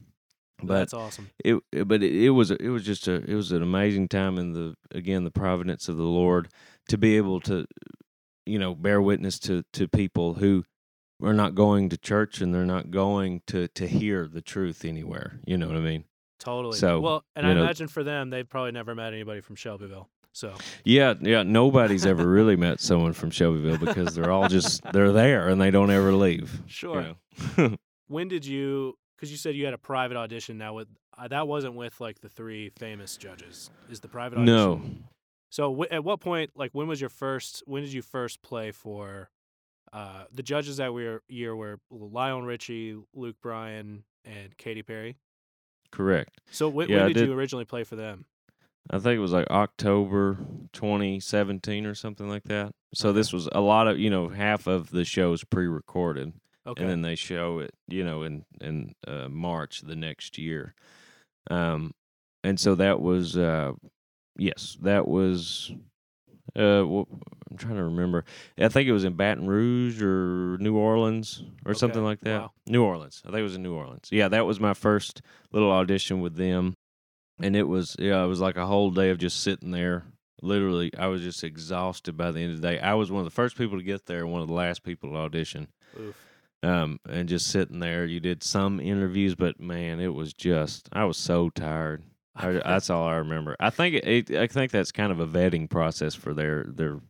[0.62, 1.30] but That's awesome.
[1.44, 4.38] it, it- but it, it was it was just a it was an amazing time
[4.38, 6.48] in the again the providence of the Lord
[6.88, 7.66] to be able to
[8.44, 10.64] you know bear witness to to people who
[11.22, 15.38] are not going to church and they're not going to to hear the truth anywhere
[15.46, 16.04] you know what I mean
[16.40, 16.76] Totally.
[16.76, 20.08] So, well, and I know- imagine for them, they've probably never met anybody from Shelbyville.
[20.32, 25.12] So yeah yeah nobody's ever really met someone from Shelbyville because they're all just they're
[25.12, 27.14] there and they don't ever leave you sure.
[27.58, 27.76] know?
[28.08, 28.98] When did you?
[29.16, 30.58] Because you said you had a private audition.
[30.58, 33.70] Now with uh, that wasn't with like the three famous judges.
[33.90, 34.54] Is the private audition?
[34.54, 34.82] no
[35.50, 37.62] So w- at what point, like, when was your first?
[37.66, 39.30] When did you first play for?
[39.92, 45.18] Uh, the judges that were year were Lionel Richie, Luke Bryan, and Katy Perry.
[45.90, 48.24] correct So wh- Yeah, when did, did- you originally play for them?
[48.90, 50.38] I think it was like October
[50.72, 52.72] 2017 or something like that.
[52.94, 53.16] So Okay.
[53.16, 56.32] this was a lot of, you know, half of the show is pre-recorded
[56.66, 56.82] Okay.
[56.82, 60.74] and then they show it, you know, in in uh, March the next year.
[61.50, 61.92] Um
[62.44, 63.72] and so that was uh
[64.36, 65.72] yes, that was
[66.56, 67.08] uh wh-
[67.50, 68.24] I'm trying to remember.
[68.58, 72.40] I think it was in Baton Rouge or New Orleans or something like that.
[72.40, 72.52] Wow.
[72.66, 73.22] New Orleans.
[73.24, 74.08] I think it was in New Orleans.
[74.10, 76.74] Yeah, that was my first little audition with them
[77.42, 80.04] and it was yeah, it was like a whole day of just sitting there.
[80.40, 82.80] Literally, I was just exhausted by the end of the day.
[82.80, 84.82] I was one of the first people to get there, and one of the last
[84.82, 85.68] people to audition.
[85.98, 86.16] Oof.
[86.64, 91.04] Um, and just sitting there, you did some interviews, but man, it was just I
[91.04, 92.04] was so tired.
[92.34, 93.56] I, that's all I remember.
[93.58, 97.00] I think it, I think that's kind of a vetting process for their their,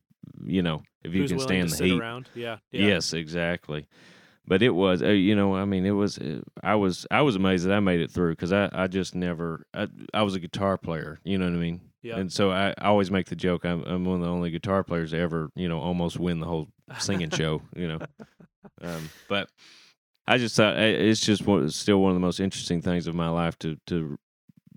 [0.45, 2.01] you know, if you Who's can stand the heat.
[2.01, 2.29] around?
[2.35, 2.59] Yeah.
[2.71, 2.87] yeah.
[2.87, 3.87] Yes, exactly.
[4.47, 6.19] But it was, uh, you know, I mean, it was.
[6.19, 9.15] Uh, I was, I was amazed that I made it through because I, I just
[9.15, 9.67] never.
[9.73, 11.21] I, I was a guitar player.
[11.25, 11.81] You know what I mean?
[12.03, 12.17] Yeah.
[12.17, 14.83] And so I, I always make the joke I'm I'm one of the only guitar
[14.83, 17.63] players to ever you know almost win the whole singing show.
[17.77, 17.99] You know,
[18.83, 19.49] um, but
[20.27, 23.15] I just thought eh, it's just one, still one of the most interesting things of
[23.15, 24.19] my life to to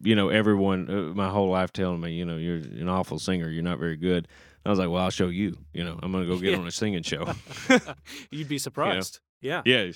[0.03, 3.49] you know everyone uh, my whole life telling me you know you're an awful singer
[3.49, 4.27] you're not very good.
[4.63, 5.57] I was like, well, I'll show you.
[5.73, 6.57] You know, I'm gonna go get Yeah.
[6.57, 7.31] on a singing show.
[8.31, 9.19] You'd be surprised.
[9.45, 9.61] Yeah.
[9.65, 9.91] yeah,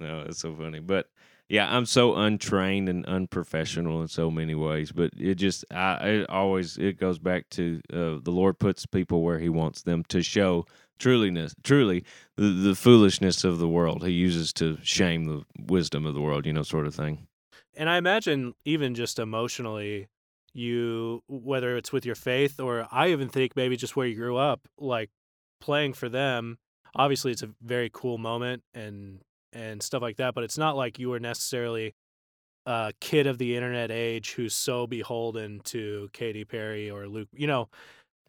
[0.00, 1.08] no, it's so funny, but.
[1.52, 6.30] Yeah, I'm so untrained and unprofessional in so many ways, but it just I it
[6.30, 10.22] always it goes back to uh, the Lord puts people where He wants them to
[10.22, 10.64] show
[11.00, 12.04] truliness, truly
[12.36, 14.04] the, the foolishness of the world.
[14.04, 17.26] He uses to shame the wisdom of the world, you know, sort of thing.
[17.74, 20.08] And I imagine even just emotionally,
[20.52, 24.36] you whether it's with your faith or I even think maybe just where you grew
[24.36, 25.10] up, like
[25.60, 26.58] playing for them.
[26.94, 29.20] Obviously, it's a very cool moment and
[29.52, 30.34] and stuff like that.
[30.34, 31.94] But it's not like you were necessarily
[32.66, 37.28] a kid of the internet age who's so beholden to Katy Perry or Luke.
[37.34, 37.68] You know,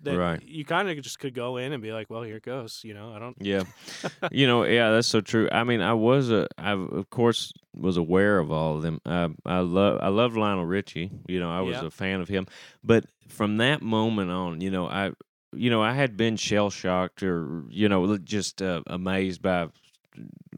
[0.04, 0.42] that Right.
[0.42, 2.82] you kind of just could go in and be like, well, here it goes.
[2.84, 3.36] You know, I don't.
[3.40, 3.64] Yeah,
[4.32, 5.48] you know, yeah, that's so true.
[5.52, 9.00] I mean, I was a, I of course was aware of all of them.
[9.06, 11.12] Uh, I, I love, I love Lionel Richie.
[11.28, 11.86] You know, I was Yeah.
[11.88, 12.48] a fan of him.
[12.84, 15.12] But from that moment on, you know, I,
[15.54, 19.70] you know, I had been shell shocked or you know just uh, amazed by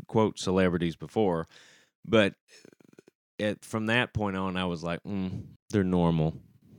[0.07, 1.47] quote celebrities before,
[2.05, 2.35] but
[3.39, 6.35] at from that point on, I was like, mm, they're normal.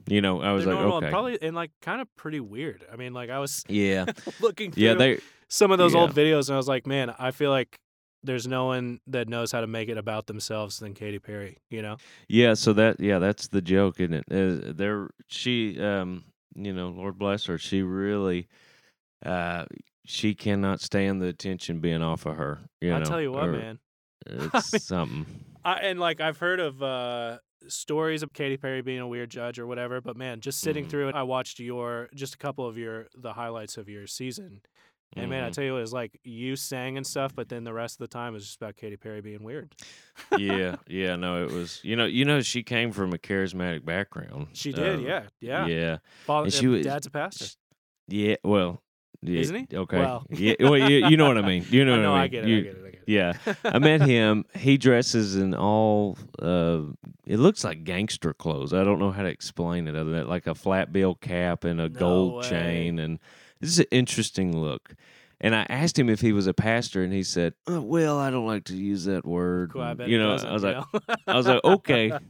[0.06, 2.40] You know, I was They're like, normal okay, and probably and like kind of pretty
[2.40, 2.84] weird.
[2.92, 4.04] I mean, like I was yeah,
[4.40, 5.20] looking through yeah, they.
[5.48, 6.00] some of those yeah.
[6.00, 7.78] old videos and I was like, man, I feel like
[8.24, 11.82] there's no one that knows how to make it about themselves than Katy Perry, you
[11.82, 11.98] know?
[12.28, 14.24] Yeah, so that yeah, that's the joke, isn't it?
[14.30, 16.24] Uh, there, she, um,
[16.54, 18.48] you know, Lord bless her, she really,
[19.24, 19.64] uh,
[20.06, 22.60] she cannot stand the attention being off of her.
[22.80, 23.78] You I know, tell you what, or man.
[24.26, 25.26] it's mean- something.
[25.64, 27.38] I, and like I've heard of uh
[27.68, 30.90] stories of Katy Perry being a weird judge or whatever, but man, just sitting Mhm.
[30.90, 34.60] through it, I watched your just a couple of your the highlights of your season.
[35.16, 35.52] And man, I Mhm.
[35.52, 38.12] tell you what, it's like you sang and stuff, but then the rest of the
[38.12, 39.74] time was just about Katy Perry being weird.
[40.38, 41.80] yeah, yeah, no, it was.
[41.84, 44.48] You know, you know, she came from a charismatic background.
[44.52, 45.66] She did, Uh, yeah, yeah.
[45.66, 45.96] yeah,
[46.26, 47.46] Father, And she uh, was- dad's a pastor.
[48.08, 48.36] yeah.
[48.42, 48.82] Well,
[49.22, 49.76] yeah, Isn't he?
[49.76, 49.98] Okay.
[49.98, 50.26] Well.
[50.30, 51.64] yeah, well, you, you know what I mean.
[51.70, 52.20] You know I what I mean.
[52.20, 53.04] I get it, You- I get it, I get it.
[53.06, 53.32] Yeah,
[53.64, 54.44] I met him.
[54.56, 56.16] He dresses in all.
[56.40, 56.82] Uh,
[57.26, 58.72] it looks like gangster clothes.
[58.72, 61.80] I don't know how to explain it other than like a flat bill cap and
[61.80, 62.48] a No gold way.
[62.50, 63.18] chain, and
[63.60, 64.94] this is an interesting look.
[65.40, 68.30] And I asked him if he was a pastor, and he said, uh, "Well, I
[68.30, 70.84] don't like to use that word." Cool, I And, bet you know, I was like?
[71.26, 72.12] I was like, okay.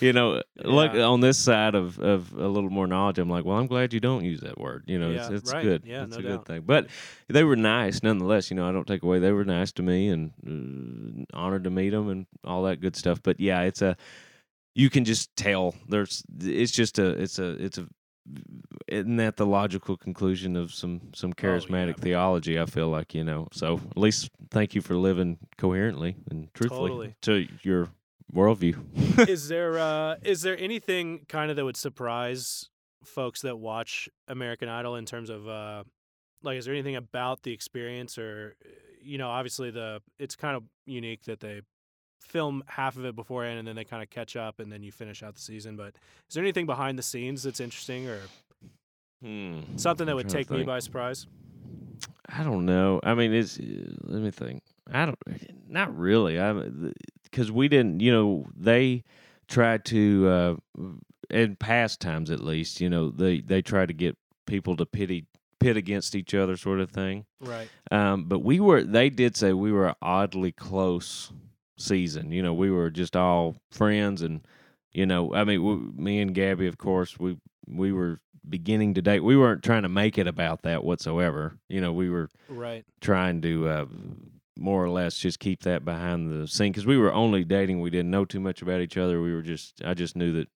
[0.00, 1.04] You know, Yeah.
[1.04, 3.18] on this side of, of a little more knowledge.
[3.18, 4.84] I'm like, well, I'm glad you don't use that word.
[4.86, 5.62] You know, it's, it's right.
[5.62, 5.84] good.
[5.86, 6.44] Yeah, it's no a doubt.
[6.44, 6.62] good thing.
[6.66, 6.88] But
[7.28, 8.50] they were nice, nonetheless.
[8.50, 9.18] You know, I don't take away.
[9.18, 12.96] They were nice to me and uh, honored to meet them and all that good
[12.96, 13.22] stuff.
[13.22, 13.96] But yeah, it's a
[14.74, 15.74] you can just tell.
[15.88, 17.88] There's it's just a it's a it's a
[18.88, 21.50] isn't that the logical conclusion of some some Oh, yeah.
[21.50, 22.58] charismatic theology?
[22.58, 23.48] I feel like you know.
[23.52, 27.88] So at least thank you for living coherently and truthfully to your
[28.32, 29.28] worldview.
[29.28, 32.68] is there uh is there anything kind of that would surprise
[33.04, 35.84] folks that watch American Idol in terms of uh
[36.42, 38.68] like is there anything about the experience or uh,
[39.02, 41.60] you know obviously the it's kind of unique that they
[42.26, 44.90] film half of it beforehand and then they kind of catch up and then you
[44.92, 45.94] finish out the season but
[46.28, 48.20] is there anything behind the scenes that's interesting or
[49.22, 49.60] Hmm.
[49.76, 51.26] something that I'm would take me by surprise
[52.28, 52.98] I don't know.
[53.04, 53.58] I mean, it's.
[53.60, 53.62] uh,
[54.04, 54.62] Let me think.
[54.90, 55.18] I don't.
[55.68, 56.40] Not really.
[56.40, 56.52] I
[57.22, 58.00] because we didn't.
[58.00, 59.04] You know, they
[59.48, 60.56] tried to uh,
[61.30, 62.80] in past times at least.
[62.80, 65.26] You know, they they tried to get people to pity
[65.60, 67.26] pit against each other, sort of thing.
[67.40, 68.82] right Um, but we were.
[68.82, 71.32] They did say we were oddly close
[71.76, 72.32] season.
[72.32, 74.46] You know, we were just all friends, and
[74.92, 79.02] you know, I mean, w me and Gabby, of course, we we were beginning to
[79.02, 79.20] date.
[79.20, 81.58] We weren't trying to make it about that whatsoever.
[81.68, 83.86] You know, we were right trying to uh,
[84.58, 87.80] more or less just keep that behind the scene because we were only dating.
[87.80, 89.20] We didn't know too much about each other.
[89.20, 89.82] We were just.
[89.84, 90.48] I just knew that.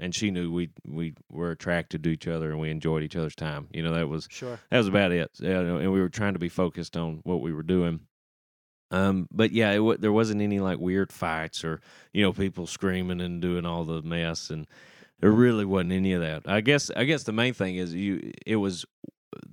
[0.00, 3.34] And she knew we we were attracted to each other and we enjoyed each other's
[3.34, 3.66] time.
[3.72, 5.28] You know that was sure that was about it.
[5.40, 8.00] You know, and we were trying to be focused on what we were doing.
[8.90, 11.80] Um, but yeah, it, there wasn't any like weird fights or
[12.12, 14.66] you know people screaming and doing all the mess, and
[15.20, 16.42] there really wasn't any of that.
[16.46, 18.84] I guess I guess the main thing is you it was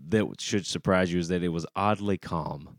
[0.08, 2.78] that should surprise you is that it was oddly calm.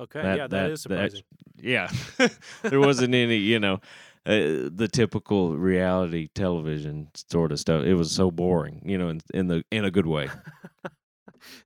[0.00, 1.22] okay That- yeah that that- is that- surprising
[1.60, 1.90] Yeah,
[2.62, 3.80] there wasn't any you know
[4.26, 7.84] uh, the typical reality television sort of stuff.
[7.84, 10.28] It was so boring, you know, in, in the in a good way.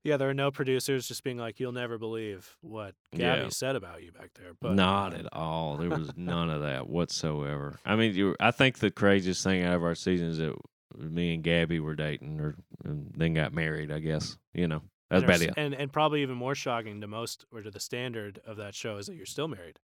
[0.05, 3.49] yeah there are no producers just being like you'll never believe what Gabby Yeah.
[3.51, 5.77] said about you back there but Not at all.
[5.77, 7.79] There was none of that whatsoever.
[7.85, 10.55] I mean, you I think the craziest thing out of our season is that
[10.99, 13.91] me and Gabby were dating, or and then got married.
[13.91, 15.55] I guess you know that's and, are about it.
[15.57, 18.97] and and probably even more shocking to most or to the standard of that show
[18.99, 19.79] is that you're still married.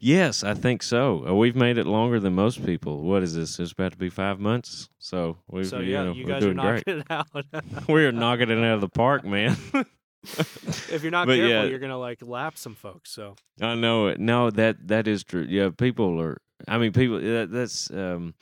[0.00, 1.26] Yes, I think so.
[1.28, 3.02] Uh, we've made it longer than most people.
[3.02, 3.58] What is this?
[3.58, 4.88] It's about to be five months.
[4.98, 6.98] So we've so you yeah, know, you we're guys are knocking great.
[6.98, 7.26] it out.
[7.88, 9.56] We're knocking it out of the park, man.
[10.22, 11.64] if you're not But careful, yeah.
[11.64, 13.10] you're gonna like lap some folks.
[13.10, 14.18] So I know it.
[14.20, 15.46] No, that that is true.
[15.48, 16.38] Yeah, people are.
[16.66, 17.20] I mean, people.
[17.20, 18.34] That, that's um,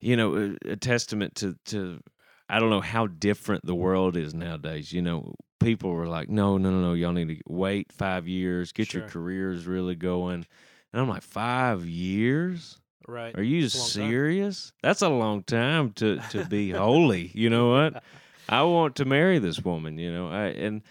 [0.00, 2.00] you know, a, a testament to to.
[2.48, 4.92] I don't know how different the world is nowadays.
[4.92, 6.92] You know, people were like, "No, no, no, no.
[6.94, 10.46] Y'all need to wait five years, get your careers really going."
[10.92, 12.78] And I'm like, five years?
[13.06, 13.68] right, Are you time.
[13.68, 14.72] serious?
[14.82, 17.30] That's a long time to to be holy.
[17.34, 18.02] You know what?
[18.48, 20.28] I want to marry this woman, you know.
[20.28, 20.82] I and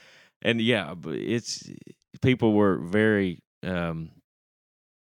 [0.42, 1.70] and yeah, but it's
[2.22, 4.12] people were very um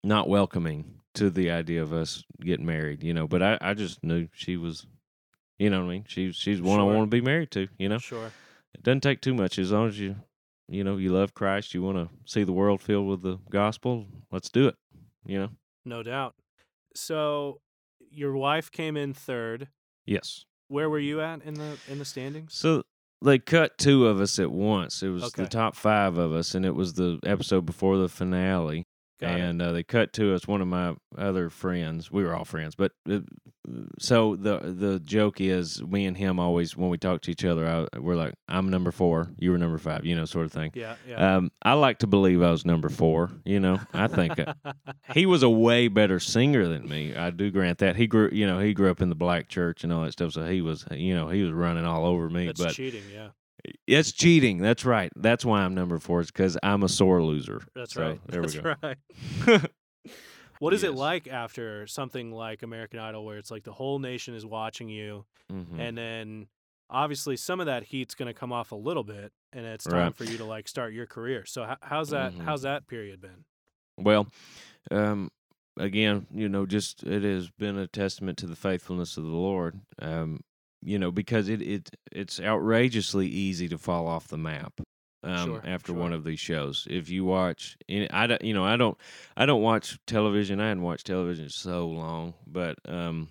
[0.03, 4.03] not welcoming to the idea of us getting married, you know, but I I just
[4.03, 4.85] knew she was
[5.59, 6.05] you know what I mean?
[6.07, 7.99] She she's one I want to be married to, you know.
[7.99, 8.31] Sure.
[8.73, 10.15] It doesn't take too much as long as you
[10.67, 14.05] you know, you love Christ, you want to see the world filled with the gospel,
[14.31, 14.75] let's do it,
[15.25, 15.49] you know.
[15.83, 16.33] No doubt.
[16.95, 17.59] So
[18.09, 19.67] your wife came in third.
[20.05, 20.45] Yes.
[20.69, 22.53] Where were you at in the in the standings?
[22.53, 22.83] So
[23.21, 25.03] they cut two of us at once.
[25.03, 25.43] It was Okay.
[25.43, 28.85] the top five of us, and it was the episode before the finale.
[29.19, 30.47] Got and uh, they cut to us.
[30.47, 33.19] One of my other friends, we were all friends, but uh,
[33.99, 37.67] so the the joke is, me and him always when we talk to each other,
[37.67, 40.71] I, we're like, I'm number four, you were number five, you know, sort of thing.
[40.73, 41.35] Yeah, yeah.
[41.37, 43.29] Um, I like to believe I was number four.
[43.45, 44.53] You know, I think uh,
[45.13, 47.15] he was a way better singer than me.
[47.15, 47.95] I do grant that.
[47.95, 50.33] He grew, you know, he grew up in the black church and all that stuff.
[50.33, 52.47] So he was, you know, he was running all over me.
[52.47, 53.03] That's but cheating.
[53.13, 53.29] Yeah,
[53.85, 54.57] it's cheating.
[54.57, 55.11] That's right.
[55.15, 56.21] That's why I'm number four.
[56.21, 57.61] Is because I'm a sore loser.
[57.75, 58.19] that's So, right.
[58.27, 58.75] There that's we go.
[58.81, 59.65] right.
[60.61, 64.35] What is it like after something like American Idol, where it's like the whole nation
[64.35, 65.79] is watching you, Mhm.
[65.79, 66.47] and then
[66.87, 69.95] obviously some of that heat's going to come off a little bit, and it's time
[69.95, 70.15] Right.
[70.15, 71.45] for you to like start your career.
[71.47, 72.33] So how, how's that?
[72.33, 72.41] Mhm.
[72.43, 73.43] How's that period been?
[73.97, 74.27] Well,
[74.91, 75.31] um,
[75.77, 79.81] again, you know, just it has been a testament to the faithfulness of the Lord.
[79.99, 80.41] Um,
[80.83, 84.79] you know, because it it it's outrageously easy to fall off the map.
[85.23, 86.01] Um, Sure, after sure.
[86.01, 88.97] one of these shows, if you watch, I don't, you know, I don't,
[89.37, 90.59] I don't watch television.
[90.59, 93.29] I hadn't watched television so long, but um,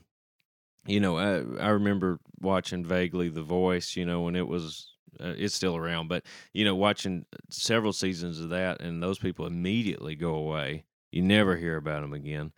[0.86, 3.96] you know, I I remember watching vaguely The Voice.
[3.96, 8.40] You know, when it was, uh, it's still around, but you know, watching several seasons
[8.40, 10.84] of that, and those people immediately go away.
[11.10, 12.52] You never hear about them again.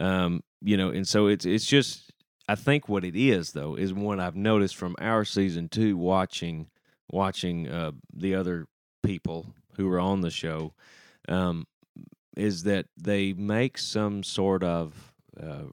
[0.00, 2.12] Um, you know, and so it's it's just
[2.48, 6.68] I think what it is though is what I've noticed from our season two watching
[7.10, 8.66] watching uh, the other
[9.02, 10.74] people who were on the show
[11.28, 11.66] um,
[12.36, 15.64] is that they make some sort of uh,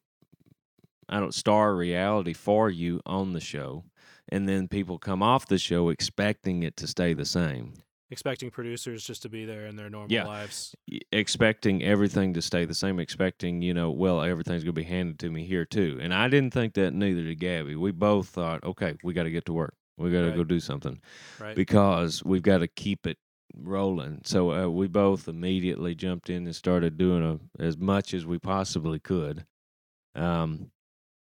[1.10, 3.86] I don't star reality for you on the show,
[4.30, 7.74] and then people come off the show expecting it to stay the same.
[8.10, 10.26] Expecting producers just to be there in their normal Yeah.
[10.26, 10.76] lives.
[11.12, 15.20] expecting everything to stay the same, expecting, you know, well, everything's going to be handed
[15.20, 15.98] to me here too.
[16.02, 17.76] And I didn't think that neither did Gabby.
[17.76, 19.76] We both thought, okay, we got to get to work.
[19.98, 20.36] We got to Right.
[20.36, 21.02] go do something
[21.40, 21.56] Right.
[21.56, 23.18] because we've got to keep it
[23.56, 24.22] rolling.
[24.26, 28.38] So uh, we both immediately jumped in and started doing a, as much as we
[28.38, 29.46] possibly could.
[30.16, 30.72] Um,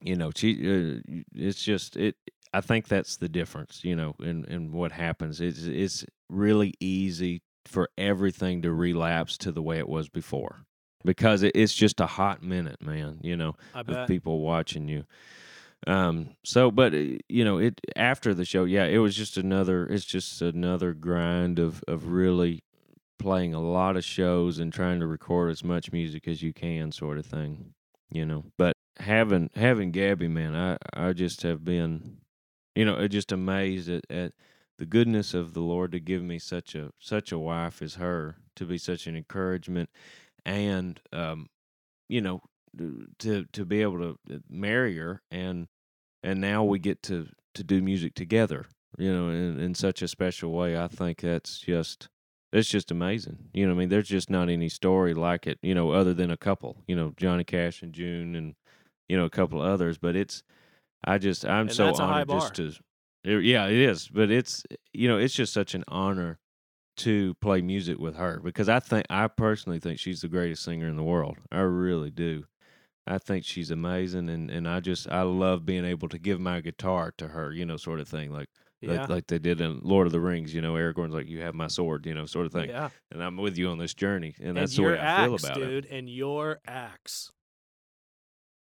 [0.02, 2.16] you know, she, uh, it's just it.
[2.54, 5.40] I think that's the difference, you know, in in what happens.
[5.40, 10.66] It's it's really easy for everything to relapse to the way it was before
[11.06, 13.20] because it, it's just a hot minute, man.
[13.22, 15.06] You know, of people watching you.
[15.88, 16.36] Um.
[16.44, 19.86] So, but uh, you know, it after the show, yeah, it was just another.
[19.88, 22.64] It's just another grind of of really
[23.18, 26.92] playing a lot of shows and trying to record as much music as you can,
[26.92, 27.74] sort of thing.
[28.12, 32.18] You know, but having having Gabby, man, I I just have been,
[32.76, 34.34] you know, just amazed at, at
[34.78, 38.38] the goodness of the Lord to give me such a such a wife as her
[38.56, 39.90] to be such an encouragement,
[40.46, 41.48] and um,
[42.10, 42.42] you know,
[43.20, 45.68] to to be able to uh, marry her and
[46.24, 48.66] and now we get to to do music together
[48.98, 52.10] you know in, in such a special way i think that's just
[52.54, 55.76] it's just amazing you know i mean there's just not any story like it you
[55.76, 58.56] know other than a couple you know johnny cash and june and
[59.10, 60.44] you know a couple of others but it's
[61.06, 62.74] i just i'm And so that's a high honored just to
[63.26, 66.40] it- yeah it is but it's you know it's just such an honor
[66.98, 70.88] to play music with her because i think i personally think she's the greatest singer
[70.88, 72.44] in the world i really do
[73.08, 76.62] I think she's amazing, and, and I just I love being able to give my
[76.62, 78.48] guitar to her, you know, sort of thing, like
[78.80, 79.02] Yeah.
[79.02, 81.56] like, like they did in Lord of the Rings, you know, Aragorn's like you have
[81.56, 82.90] my sword, you know, sort of thing, yeah.
[83.12, 85.44] and I'm with you on this journey, and And that's the way I feel axe,
[85.44, 85.66] about it.
[85.66, 87.32] dude, and your axe.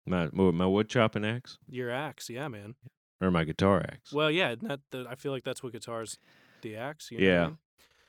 [0.07, 2.75] My my wood chopping axe Your axe, yeah, man.
[3.21, 4.11] or my guitar axe?
[4.11, 6.17] Well, yeah, not the, I feel like that's what guitars,
[6.61, 7.11] the axe.
[7.11, 7.45] You know what I Yeah.
[7.47, 7.57] mean?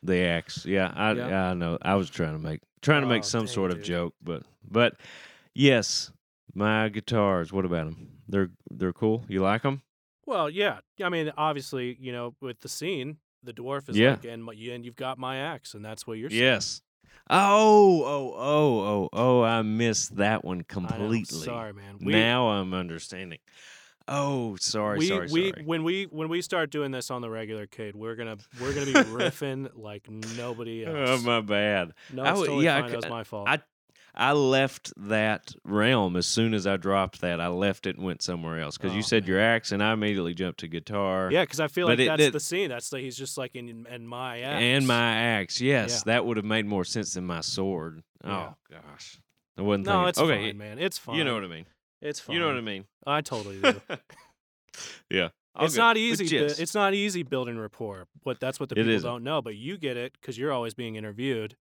[0.03, 0.67] The axe.
[0.67, 1.29] Yeah, I Yeah.
[1.29, 1.51] yeah.
[1.51, 1.79] I know.
[1.83, 3.87] I was trying to make trying to Oh, make some dang, sort of dude.
[3.87, 5.01] joke, but but
[5.57, 6.13] yes,
[6.55, 7.53] my guitars.
[7.53, 8.09] What about them?
[8.29, 9.25] They're they're cool.
[9.29, 9.83] You like them?
[10.27, 10.79] Well, yeah.
[11.03, 14.13] I mean, obviously, you know, with the scene, the dwarf is Yeah.
[14.13, 16.43] like, and, my, and you've got my axe, and that's what you're saying.
[16.43, 16.83] Yes.
[17.29, 19.43] Oh, oh, oh, oh, oh!
[19.43, 21.25] I missed that one completely.
[21.25, 21.99] Sorry, man.
[22.01, 23.41] We, now I'm understanding.
[24.07, 25.65] Oh, sorry, we, sorry, we sorry.
[25.65, 28.87] when we when we start doing this on the regular, Cade, we're gonna we're gonna
[28.87, 31.21] be riffing like nobody oh, else.
[31.23, 31.93] Oh, my bad.
[32.13, 32.91] no, I totally yeah, fine.
[32.91, 33.49] c- That was my fault.
[33.49, 33.59] I
[34.19, 37.41] I left that realm as soon as I dropped that.
[37.41, 39.29] I left it and went somewhere else because Oh, you said man.
[39.31, 41.29] your axe, and I immediately jumped to guitar.
[41.31, 42.69] yeah, because I feel but like it- that's it- the scene.
[42.71, 44.62] That's the he's just like in in my axe.
[44.62, 45.61] and my axe.
[45.61, 46.12] Yes, Yeah.
[46.12, 48.03] that would have made more sense than my sword.
[48.25, 48.49] Oh, yeah.
[48.49, 48.55] Oh
[48.91, 49.19] gosh,
[49.59, 49.87] I wasn't.
[49.87, 50.47] no, thinking- it's okay.
[50.49, 50.79] fine, man.
[50.79, 51.17] It's fine.
[51.17, 51.67] You know what I mean.
[52.01, 52.35] It's fine.
[52.35, 52.85] You know what I mean.
[53.07, 53.81] I totally do.
[55.11, 56.29] yeah, I'll it's go- not easy.
[56.29, 58.07] bu- it's not easy building rapport.
[58.25, 59.41] But that's what the people don't know.
[59.43, 61.57] But you get it because you're always being interviewed,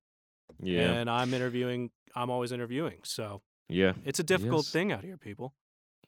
[0.61, 1.91] yeah, and I'm interviewing.
[2.15, 2.99] I'm always interviewing.
[3.03, 3.93] So yeah.
[4.03, 5.53] it's a difficult thing out here, people.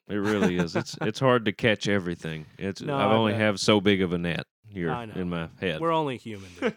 [0.10, 0.76] It really is.
[0.76, 2.46] It's it's hard to catch everything.
[2.58, 5.82] It's No, I only have so big of a net here in my head.
[5.82, 6.50] We're only human.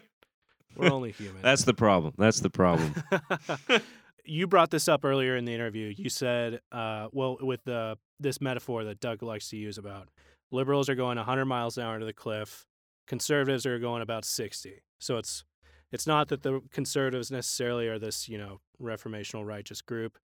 [0.75, 1.41] We're only human.
[1.41, 2.13] That's the problem.
[2.17, 2.93] That's the problem.
[4.25, 5.93] you brought this up earlier in the interview.
[5.95, 10.09] You said, uh, well, with the this metaphor that Doug likes to use about
[10.51, 12.65] liberals are going 100 miles an hour to the cliff,
[13.07, 14.81] conservatives are going about 60.
[14.99, 15.43] So it's
[15.91, 20.17] it's not that the conservatives necessarily are this you know reformational righteous group.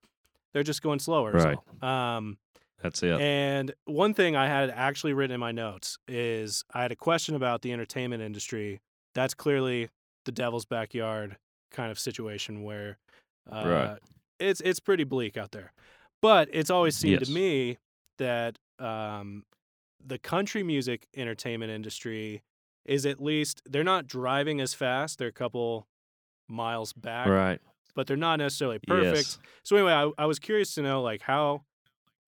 [0.53, 1.31] They're just going slower.
[1.33, 1.57] Right.
[1.81, 1.89] all.
[1.89, 2.37] Um,
[2.81, 3.19] That's it.
[3.19, 7.35] and one thing I had actually written in my notes is I had a question
[7.35, 8.79] about the entertainment industry.
[9.13, 9.89] That's clearly
[10.25, 11.37] the devil's backyard
[11.71, 12.97] kind of situation where
[13.51, 13.97] uh, Right.
[14.39, 15.73] it's it's pretty bleak out there.
[16.21, 17.27] But it's always seemed Yes.
[17.27, 17.77] to me
[18.17, 19.43] that um,
[20.05, 22.41] the country music entertainment industry
[22.87, 25.19] is at least they're not driving as fast.
[25.19, 25.87] They're a couple
[26.47, 27.59] miles back, right.
[27.95, 29.15] but they're not necessarily perfect.
[29.15, 29.39] Yes.
[29.63, 31.63] So anyway, I, I was curious to know like how,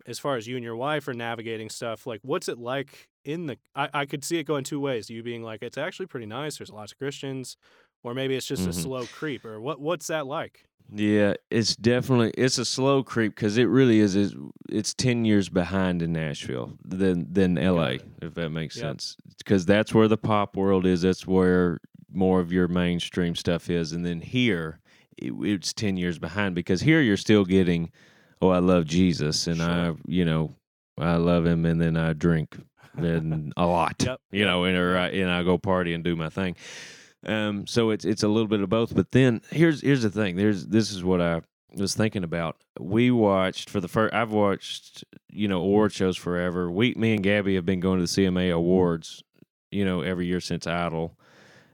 [0.05, 3.45] as far as you and your wife are navigating stuff, like what's it like in
[3.45, 3.57] the?
[3.75, 5.09] I, I could see it going two ways.
[5.09, 6.57] You being like it's actually pretty nice.
[6.57, 7.55] There's lots of Christians,
[8.03, 8.81] or maybe it's just a Mhm.
[8.83, 9.45] slow creep.
[9.45, 9.79] Or what?
[9.79, 10.65] What's that like?
[10.91, 14.15] Yeah, it's definitely it's a slow creep because it really is.
[14.15, 14.33] It's,
[14.69, 17.99] it's ten years behind in Nashville than than L.A.
[18.21, 18.81] If that makes Yep.
[18.83, 21.03] sense, because that's where the pop world is.
[21.03, 21.79] That's where
[22.11, 24.79] more of your mainstream stuff is, and then here
[25.15, 27.91] it, it's ten years behind because here you're still getting,
[28.41, 30.55] oh, I love Jesus, and I you know
[30.97, 32.57] I love him, and then I drink
[32.97, 36.15] and a lot, Yep, you know, and or I, and I go party and do
[36.15, 36.55] my thing.
[37.25, 38.95] Um, so it's it's a little bit of both.
[38.95, 40.35] But then here's here's the thing.
[40.35, 41.41] There's this is what I
[41.75, 42.57] was thinking about.
[42.79, 44.13] We watched for the first.
[44.13, 46.71] I've watched you know award shows forever.
[46.71, 49.23] We me and Gabby have been going to the CMA awards,
[49.71, 51.17] you know, every year since Idol.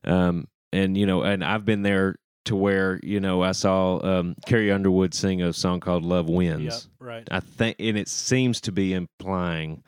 [0.03, 4.35] Um, and you know, and I've been there to where you know I saw um,
[4.45, 7.27] Carrie Underwood sing a song called "Love Wins." Yep, right.
[7.31, 9.83] I think, and it seems to be implying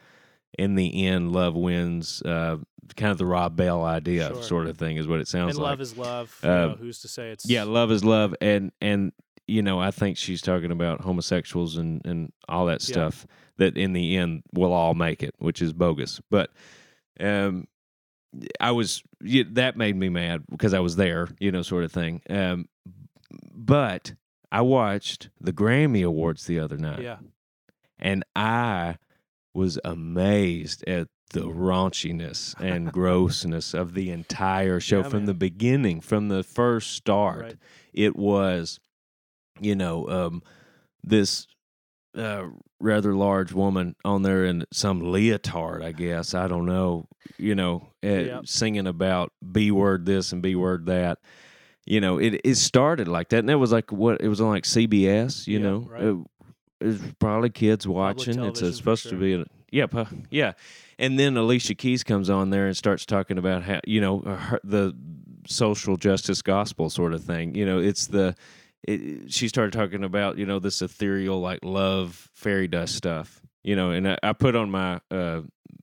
[0.58, 2.22] in the end, love wins.
[2.24, 2.58] Uh,
[2.96, 4.44] kind of the Rob Bell idea, Sure.
[4.44, 5.72] sort of thing, is what it sounds And like.
[5.72, 6.40] love is love.
[6.44, 9.12] You Uh, know, who's to say it's yeah, love is love, and and
[9.48, 12.94] you know, I think she's talking about homosexuals and and all that Yeah.
[12.94, 13.28] stuff.
[13.58, 16.22] That in the end will all make it, which is bogus.
[16.30, 16.52] But
[17.20, 17.68] um,
[18.62, 21.92] I was yeah, that made me mad because I was there, you know, sort of
[21.92, 22.22] thing.
[22.30, 22.68] Um,
[23.54, 24.14] but
[24.52, 27.18] I watched the Grammy Awards the other night yeah.
[28.00, 28.98] and I
[29.58, 35.26] was amazed at the raunchiness and grossness of the entire show Yeah, from man.
[35.26, 37.42] the beginning, from the first start.
[37.42, 37.56] Right.
[37.94, 38.80] It was,
[39.60, 40.44] you know, um,
[41.04, 41.48] this
[42.16, 42.46] uh,
[42.80, 46.34] rather large woman on there in some leotard, I guess.
[46.34, 51.18] I don't know, you know, uh, singing about B word this and B word that.
[51.86, 54.50] You know, it it started like that, and that was like what it was on
[54.50, 55.48] like CBS.
[55.48, 56.04] You Yeah, know, right.
[56.04, 56.18] It-
[56.82, 58.44] was probably kids watching.
[58.44, 59.12] It's uh, supposed sure.
[59.12, 60.54] to be, a, yeah, yeah.
[61.00, 64.60] And then Alicia Keys comes on there and starts talking about how you know her,
[64.64, 64.96] the
[65.48, 67.56] social justice gospel sort of thing.
[67.56, 68.36] You know, it's the
[68.84, 73.42] it, she started talking about you know this ethereal like love fairy dust stuff.
[73.64, 75.42] You know, and I, I put on my uh,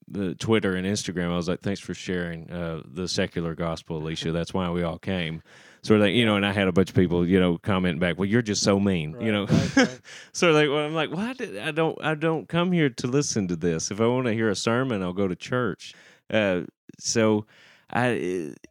[0.08, 1.30] the Twitter and Instagram.
[1.30, 4.32] I was like, thanks for sharing uh, the secular gospel, Alicia.
[4.32, 5.42] That's why we all came.
[5.84, 8.00] Sort of thing, you know, and I had a bunch of people, you know, comment
[8.00, 9.44] back, "Well, you're just so mean," you know.
[9.44, 10.00] right, right.
[10.32, 13.48] so like, well, I'm like, why did I don't I don't come here to listen
[13.48, 13.90] to this.
[13.90, 15.92] If I want to hear a sermon, I'll go to church.
[16.32, 16.62] Uh,
[16.98, 17.44] so
[17.92, 18.08] I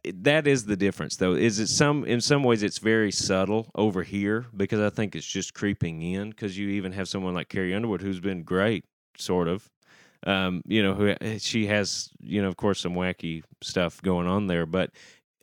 [0.02, 1.34] it, that is the difference though.
[1.34, 5.26] Is it some in some ways it's very subtle over here because I think it's
[5.26, 8.84] just creeping in because you even have someone like Carrie Underwood who's been great,
[9.16, 9.70] sort of.
[10.26, 14.46] Um, you know, who she has, you know, of course, some wacky stuff going on
[14.46, 14.90] there, but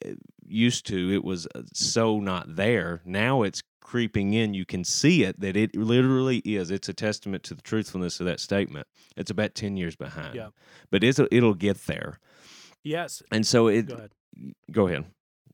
[0.04, 0.14] uh,
[0.52, 3.02] used to it was uh, so not there.
[3.06, 4.54] Now it's creeping in.
[4.54, 6.72] You can see it that it literally is.
[6.72, 8.88] It's a testament to the truthfulness of that statement.
[9.18, 10.50] It's about ten years behind, Yeah.
[10.90, 12.20] but it's it'll get there.
[12.84, 13.22] Yes.
[13.32, 13.88] And so it.
[13.88, 14.12] Go ahead.
[14.72, 15.06] Go ahead.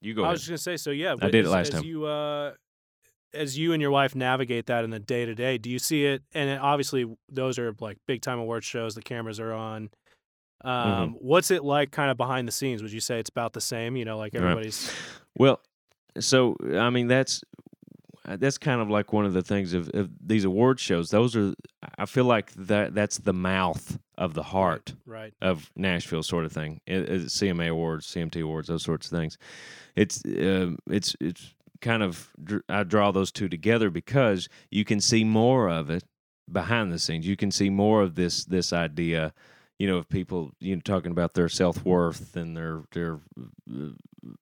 [0.02, 0.34] You go I ahead.
[0.34, 0.78] was just gonna say.
[0.78, 1.84] So yeah, I did it last as time.
[1.84, 2.54] You, uh,
[3.34, 6.06] as you and your wife navigate that in the day to day, do you see
[6.06, 6.22] it?
[6.34, 8.96] And obviously, those are like big time award shows.
[8.96, 9.90] The cameras are on.
[10.64, 11.12] Um, Mm-hmm.
[11.20, 12.82] What's it like, kind of behind the scenes?
[12.82, 13.96] Would you say it's about the same?
[13.96, 14.42] You know, like Right.
[14.44, 14.92] everybody's.
[15.38, 15.60] Well,
[16.20, 17.44] so I mean that's
[18.26, 21.12] that's kind of like one of the things of, of these award shows.
[21.12, 21.54] Those are
[21.98, 25.34] I feel like that that's the mouth of the heart Right.
[25.42, 26.82] of Nashville, sort of thing.
[26.88, 29.38] It, it's CMA awards, CMT awards, those sorts of things.
[29.96, 32.32] It's um, it's it's kind of
[32.68, 36.04] I draw those two together because you can see more of it
[36.52, 37.28] behind the scenes.
[37.28, 39.34] You can see more of this this idea.
[39.80, 43.20] You know, of people you know talking about their self worth and their their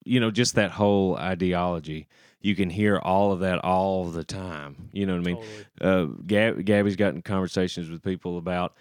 [0.04, 2.08] you know just that whole ideology.
[2.42, 4.90] You can hear all of that all the time.
[4.94, 5.38] You know what I mean?
[5.38, 5.66] totally.
[5.82, 8.76] uh, Gab, Gabby's gotten conversations with people about,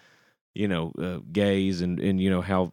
[0.54, 2.72] you know, uh, gays and, and, you know, how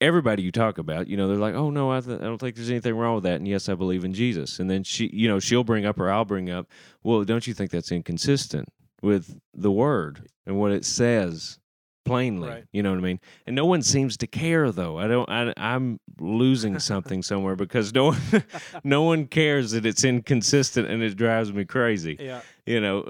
[0.00, 2.56] everybody you talk about, you know, they're like, oh, no, I, th- I don't think
[2.56, 3.36] there's anything wrong with that.
[3.36, 4.58] And yes, I believe in Jesus.
[4.58, 6.66] And then she, you know, she'll bring up or I'll bring up,
[7.02, 11.58] well, don't you think that's inconsistent with the word and what it says?
[12.04, 12.64] Plainly Right.
[12.72, 15.52] you know what i mean and no one seems to care though i don't I,
[15.56, 18.18] i'm losing something somewhere because no one
[18.84, 22.40] no one cares that it's inconsistent and it drives me crazy Yeah.
[22.66, 23.00] you know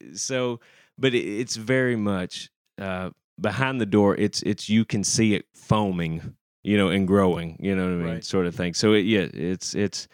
[0.00, 0.60] uh, so
[0.98, 2.50] but it, it's very much
[2.80, 3.10] uh,
[3.40, 7.74] behind the door it's it's you can see it foaming you know and growing you
[7.74, 8.24] know what i mean Right.
[8.24, 10.06] sort of thing so it, yeah it's it's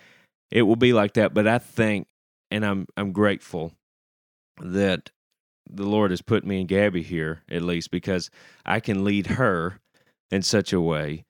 [0.50, 2.06] it will be like that but i think
[2.50, 3.72] and i'm i'm grateful
[4.60, 5.10] that
[5.68, 8.30] the lord has put me and gabby here at least because
[8.64, 9.80] i can lead her
[10.30, 11.24] in such a way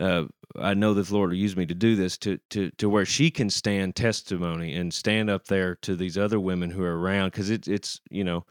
[0.00, 0.24] uh,
[0.56, 3.04] I know that the Lord will use me to do this to, to, to where
[3.04, 7.30] she can stand testimony and stand up there to these other women who are around
[7.30, 8.44] because it, it's you know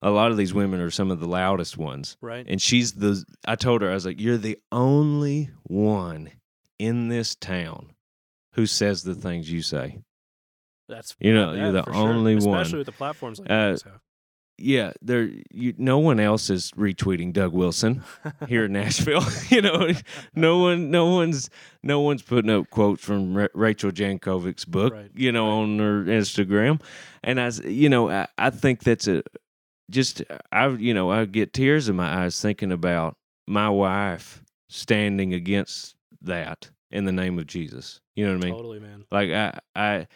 [0.00, 2.46] a lot of these women are some of the loudest ones Right.
[2.48, 6.30] and she's the I told her I was like you're the only one
[6.78, 7.92] in this town
[8.54, 9.98] who says the things you say
[10.88, 12.08] That's you know, yeah, you're the for sure.
[12.08, 12.60] only one.
[12.60, 14.00] especially with the platforms like Uh, guys have.
[14.58, 18.02] Yeah there you no one else is retweeting Doug Wilson
[18.48, 19.24] here in Nashville.
[19.48, 19.90] you know,
[20.34, 21.50] no one, no one's,
[21.82, 24.92] no one's putting up quotes from Ra- Rachel Jankovic's book.
[24.94, 25.62] Right, You know, right.
[25.62, 26.80] on her Instagram,
[27.22, 29.22] and I, you know, I, I think that's a
[29.90, 35.32] just I, you know, I get tears in my eyes thinking about my wife standing
[35.32, 38.00] against that in the name of Jesus.
[38.14, 38.54] You know what I mean?
[38.54, 39.04] totally, man.
[39.10, 40.06] Like I, I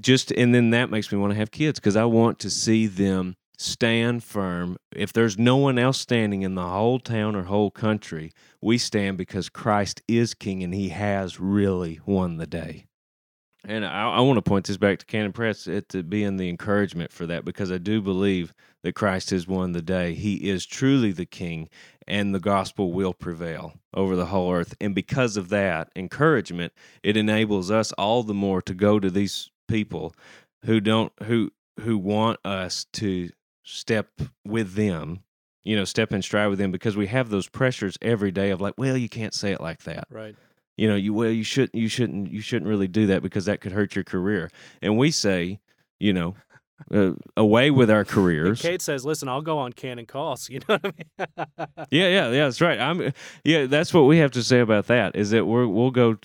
[0.00, 2.86] just, and then that makes me want to have kids because I want to see
[2.86, 4.78] them stand firm.
[4.90, 8.32] If there's no one else standing in the whole town or whole country,
[8.62, 12.86] we stand because Christ is King and He has really won the day.
[13.64, 17.12] And I, I want to point this back to Canon Press to being the encouragement
[17.12, 20.14] for that because I do believe that Christ has won the day.
[20.14, 21.68] He is truly the King,
[22.08, 24.74] and the gospel will prevail over the whole earth.
[24.80, 29.50] And because of that encouragement, it enables us all the more to go to these
[29.68, 30.14] people
[30.64, 31.50] who don't who
[31.80, 33.28] who want us to
[33.62, 34.08] step
[34.44, 35.20] with them
[35.64, 38.60] you know step in stride with them because we have those pressures every day of
[38.60, 40.34] like well you can't say it like that Right.
[40.76, 43.60] you know you well you shouldn't you shouldn't you shouldn't really do that because that
[43.60, 44.50] could hurt your career
[44.80, 45.60] and we say
[45.98, 46.34] you know
[46.90, 50.60] uh, away with our And careers Cade says, "Listen, I'll go on Canon calls." You
[50.66, 51.36] know what I mean?
[51.90, 52.44] Yeah, yeah, yeah.
[52.44, 52.80] That's right.
[52.80, 53.12] I'm.
[53.44, 55.14] Yeah, that's what we have to say about that.
[55.14, 56.16] Is that we're we'll go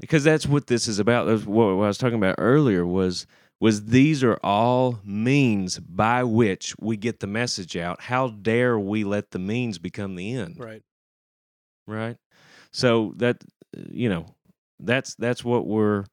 [0.00, 1.26] because that's what this is about.
[1.26, 3.26] That's what I was talking about earlier was
[3.60, 8.00] was these are all means by which we get the message out.
[8.00, 10.58] How dare we let the means become the end?
[10.58, 10.82] right.
[11.86, 12.16] Right.
[12.72, 13.42] So that
[13.72, 14.26] you know
[14.78, 16.04] that's that's what we're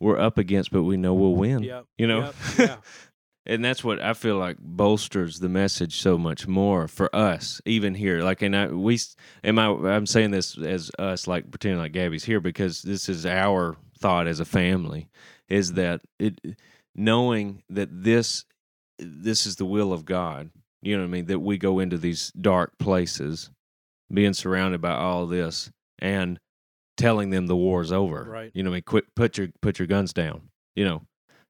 [0.00, 1.62] we're up against, but we know we'll win.
[1.62, 1.84] Yep.
[1.98, 2.20] You know.
[2.20, 2.34] Yep.
[2.58, 2.76] Yeah.
[3.46, 7.94] and that's what I feel like bolsters the message so much more for us, even
[7.94, 8.20] here.
[8.22, 8.98] Like, and I we
[9.42, 13.26] am I I'm saying this as us, like pretending like Gabby's here because this is
[13.26, 15.08] our thought as a family,
[15.48, 16.38] is that it
[16.94, 18.44] knowing that this
[18.98, 20.50] this is the will of God.
[20.82, 21.26] You know what I mean?
[21.26, 23.50] That we go into these dark places,
[24.12, 26.38] being surrounded by all this, and
[26.96, 28.24] telling them the war's over.
[28.24, 28.50] Right.
[28.54, 28.82] You know what I mean?
[28.82, 30.42] Quit, put your put your guns down.
[30.76, 31.02] You know,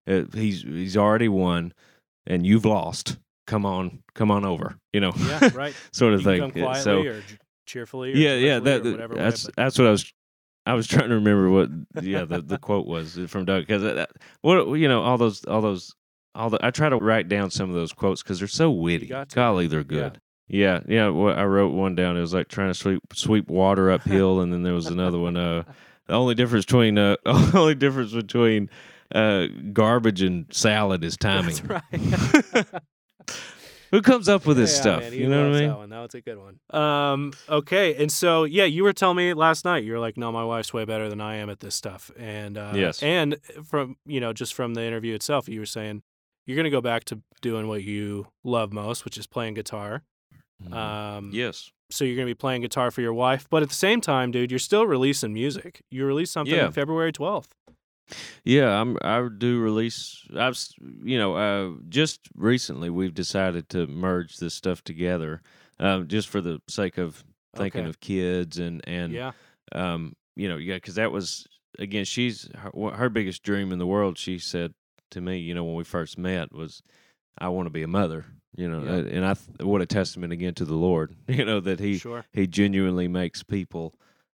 [0.09, 1.73] uh, he's he's already won,
[2.27, 3.19] and you've lost.
[3.47, 4.77] Come on, come on over.
[4.93, 5.51] You know, Yeah.
[5.55, 5.75] Right.
[5.93, 6.41] sort of you thing.
[6.41, 7.23] come quietly so or
[7.67, 8.13] cheerfully.
[8.13, 10.13] Or yeah, yeah, that, whatever that's that's what I was.
[10.69, 11.71] I was trying to remember what
[12.03, 14.07] yeah the, the quote was from Doug because
[14.43, 15.95] what you know all those all those
[16.35, 19.11] all the I try to write down some of those quotes because they're so witty.
[19.33, 20.21] Golly, they're good.
[20.47, 21.09] Yeah, yeah.
[21.09, 22.17] well, I wrote one down.
[22.17, 25.37] It was like trying to sweep sweep water uphill, and then there was another one.
[25.37, 25.65] Uh,
[26.07, 28.69] the only difference between uh, only difference between
[29.15, 31.55] uh, garbage and salad is timing.
[31.55, 31.83] That's
[32.63, 32.67] right.
[33.91, 35.01] Who comes up with this Yeah, stuff?
[35.01, 35.69] man, you know what I mean?
[35.71, 35.91] That one.
[35.91, 36.61] That was a good one.
[36.71, 39.85] Um, okay, and so yeah, you were telling me last night.
[39.85, 42.59] You were like, "No, my wife's way better than I am at this stuff." And
[42.59, 43.03] uh, Yes.
[43.03, 46.03] and from you know just from the interview itself, you were saying
[46.47, 50.03] you're gonna go back to doing what you love most, which is playing guitar.
[50.65, 50.75] Mhm.
[50.75, 51.71] Um, yes.
[51.91, 54.51] So you're gonna be playing guitar for your wife, but at the same time, dude,
[54.51, 55.81] you're still releasing music.
[55.91, 56.67] You released something Yeah.
[56.67, 57.55] on February 12th.
[58.45, 58.97] Yeah, I'm.
[59.03, 60.25] I do release.
[60.37, 60.59] I've,
[61.03, 65.43] you know, uh, just recently we've decided to merge this stuff together,
[65.79, 67.25] um, just for the sake of
[67.57, 67.89] thinking Okay.
[67.91, 69.33] of kids and and yeah.
[69.73, 71.47] um, you know, yeah, because that was
[71.79, 74.19] again, she's her, her biggest dream in the world.
[74.19, 74.73] She said
[75.11, 76.83] to me, you know, when we first met, was
[77.39, 78.27] I want to be a mother.
[78.57, 79.17] You know, Yeah.
[79.17, 81.15] and I what a testament again to the Lord.
[81.29, 82.25] You know that he sure.
[82.33, 83.95] he genuinely makes people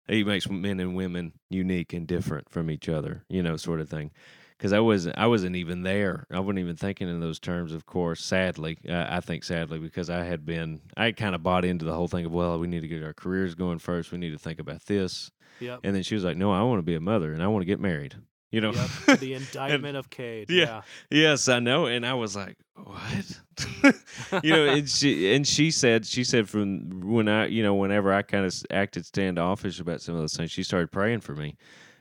[0.09, 3.89] he makes men and women unique and different from each other you know sort of
[3.89, 4.11] thing.
[4.57, 6.27] Because i wasn't i wasn't even there.
[6.33, 10.11] I wasn't even thinking in those terms of course sadly uh, i think sadly because
[10.11, 12.67] i had been i had kind of bought into the whole thing of well we
[12.67, 14.11] need to get our careers going first.
[14.11, 15.31] We need to think about this.
[15.61, 15.81] Yep.
[15.85, 17.63] and then she was like no i want to be a mother and i want
[17.63, 18.15] to get married
[18.51, 19.21] you know Yep.
[19.21, 20.51] The indictment of Cade.
[20.51, 20.83] yeah.
[21.11, 23.41] yes i know and i was like what
[24.43, 28.13] you know, and she and she said she said from when I you know whenever
[28.13, 31.57] I kind of acted standoffish about some of those things, she started praying for me,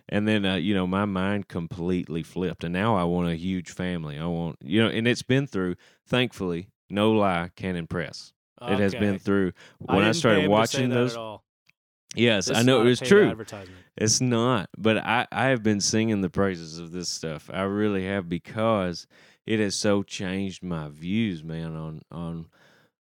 [0.10, 3.72] and then uh, you know my mind completely flipped, and now I want a huge
[3.72, 4.18] family.
[4.18, 5.76] I want you know, and it's been through.
[6.08, 8.34] Thankfully, no lie can impress.
[8.62, 11.16] It has been through when I, didn't started him to say watching those.
[12.18, 13.36] Yes, This I know it was true.
[13.98, 17.50] It's not, but I I have been singing the praises of this stuff.
[17.54, 19.08] I really have because
[19.46, 22.48] it has so changed my views, man, on on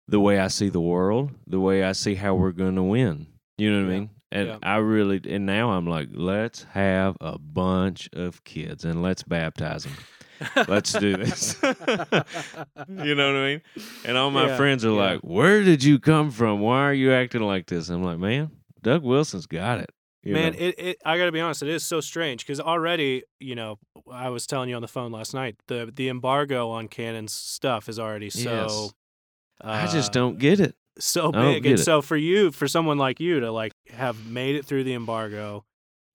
[0.08, 3.28] the way I see the world, the way I see how we're going to win.
[3.58, 3.96] You know what Yeah.
[3.96, 4.10] I mean?
[4.32, 4.58] And Yeah.
[4.64, 9.86] I really and now I'm like, let's have a bunch of kids and let's baptize
[9.86, 9.94] them.
[10.68, 11.56] Let's do this.
[11.64, 13.62] you know what I mean?
[14.04, 14.96] And all my Yeah, friends are yeah.
[15.14, 16.60] like, "Where did you come from?
[16.60, 18.52] Why are you acting like this?" I'm like, "Man,
[18.86, 19.90] Doug Wilson's got it."
[20.24, 20.60] Man, know?
[20.60, 23.78] it, it I gotta be honest, it is so strange because already, you know,
[24.12, 27.88] I was telling you on the phone last night, the the embargo on Canon's stuff
[27.90, 28.94] is already so Yes.
[29.62, 30.76] I uh, just don't get it.
[30.98, 31.66] so big.
[31.66, 31.84] And it.
[31.84, 35.64] so for you, for someone like you to like have made it through the embargo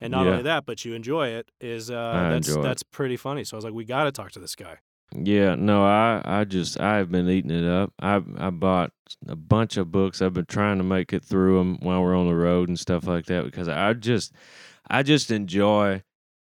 [0.01, 0.33] and not Yeah.
[0.33, 3.45] only that, but you enjoy it is uh I that's that's pretty funny.
[3.45, 4.79] So I was like, we gotta talk to this guy.
[5.15, 7.93] Yeah, no, I I just I've been eating it up.
[7.99, 8.93] I I bought
[9.27, 10.23] a bunch of books.
[10.23, 13.07] I've been trying to make it through them while we're on the road and stuff
[13.07, 14.33] like that because I just
[14.89, 16.03] I just enjoy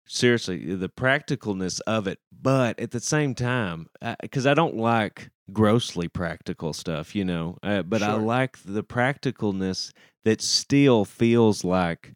[0.06, 3.88] seriously the practicalness of it, but at the same time,
[4.20, 9.92] because I, don't like grossly practical stuff, you know, uh, but I like the practicalness
[10.24, 12.14] that still feels like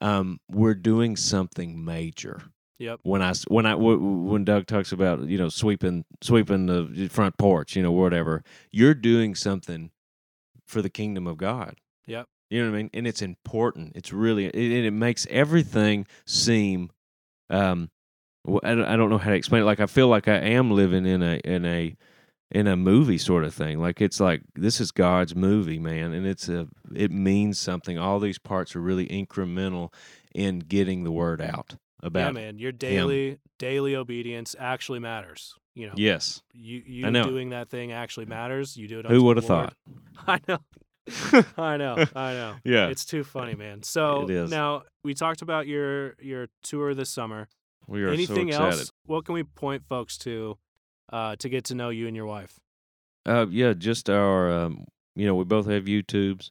[0.00, 2.42] um, we're doing something major
[2.82, 3.00] Yep.
[3.04, 7.76] when I when I when Doug talks about you know sweeping sweeping the front porch,
[7.76, 9.92] you know whatever, you're doing something
[10.66, 11.76] for the kingdom of God.
[12.06, 12.26] Yep.
[12.50, 12.90] You know what I mean?
[12.92, 13.92] And it's important.
[13.94, 16.90] It's really it, it it makes everything seem.
[17.50, 17.90] Um,
[18.64, 19.66] I don't, I don't know how to explain it.
[19.66, 21.94] Like I feel like I am living in a in a
[22.50, 23.78] in a movie sort of thing.
[23.78, 27.96] Like it's like this is God's movie, man, and it's a it means something.
[27.96, 29.92] All these parts are really incremental
[30.34, 32.58] in getting the word out Yeah, about man.
[32.58, 35.54] Your daily daily obedience actually matters.
[35.74, 36.42] You know, Yes.
[36.52, 37.24] you you know.
[37.24, 38.76] doing that thing actually matters.
[38.76, 39.06] You do it.
[39.06, 39.74] Who would have thought?
[40.26, 40.58] I know.
[41.56, 41.96] I know.
[42.14, 42.54] I know.
[42.64, 42.88] Yeah.
[42.88, 43.82] It's too funny, man.
[43.82, 44.50] So It is.
[44.50, 47.48] now we talked about your your tour this summer.
[47.86, 48.62] We are Anything so excited.
[48.64, 48.92] Anything else?
[49.06, 50.58] What can we point folks to
[51.12, 52.58] uh, to get to know you and your wife?
[53.26, 54.84] Uh, yeah, just our, um,
[55.14, 56.50] you know, we both have YouTubes.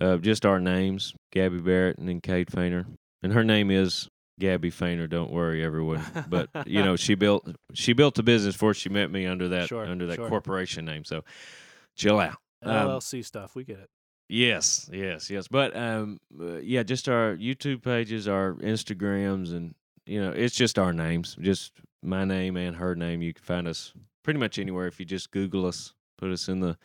[0.00, 2.86] Uh, just our names, Gabby Barrett and then Cade Foehner,
[3.22, 4.08] and her name is
[4.38, 5.08] Gabby Foehner.
[5.08, 6.02] Don't worry, everyone.
[6.28, 9.68] But you know, she built she built the business before she met me under that
[9.68, 10.28] Sure, under that sure.
[10.28, 11.04] corporation name.
[11.04, 11.24] So
[11.96, 12.36] chill out.
[12.62, 13.54] Um, LLC stuff.
[13.54, 13.88] We get it.
[14.28, 15.48] Yes, yes, yes.
[15.48, 19.74] But um, uh, yeah, just our YouTube pages, our Instagrams, and
[20.06, 21.72] you know, it's just our names, just
[22.02, 23.22] my name and her name.
[23.22, 26.60] You can find us pretty much anywhere if you just Google us, put us in
[26.60, 26.76] the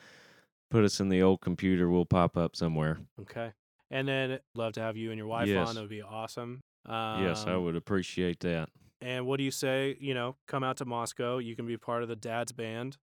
[0.72, 3.00] put us in the old computer, we'll pop up somewhere.
[3.22, 3.52] Okay.
[3.92, 5.68] And then love to have you and your wife Yes.
[5.68, 5.76] on.
[5.76, 6.62] That would be awesome.
[6.86, 8.70] Um, yes, I would appreciate that.
[9.02, 9.98] And what do you say?
[10.00, 11.38] You know, come out to Moscow.
[11.38, 12.98] You can be part of the dad's band.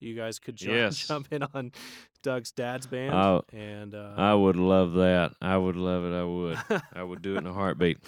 [0.00, 1.06] you guys could jump, Yes.
[1.08, 1.72] jump in on
[2.22, 3.14] Doug's dad's band.
[3.14, 5.32] Oh, and uh, I would love that.
[5.40, 6.14] I would love it.
[6.14, 6.82] I would.
[6.94, 7.98] I would do it in a heartbeat.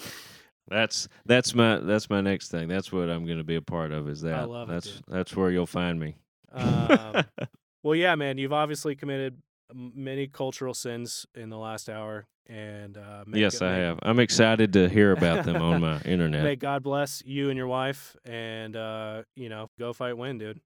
[0.69, 2.69] That's that's my that's my next thing.
[2.69, 4.07] That's what I'm going to be a part of.
[4.09, 4.49] Is that?
[4.51, 6.17] love it, that's that's where you'll find me.
[6.53, 7.25] um,
[7.83, 9.41] well, yeah, man, you've obviously committed
[9.75, 13.99] many cultural sins in the last hour, and uh, yes, I have.
[14.03, 16.43] I'm excited to hear about them on my internet.
[16.43, 20.61] May God bless you and your wife, and uh, you know, go fight, win, dude.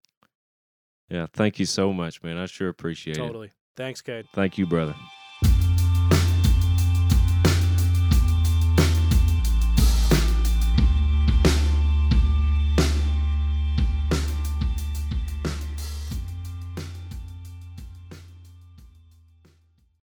[1.08, 2.38] Yeah, thank you so much, man.
[2.38, 3.20] I sure appreciate it.
[3.20, 3.50] Totally.
[3.76, 4.26] Thanks, Cade.
[4.32, 4.94] Thank you, brother.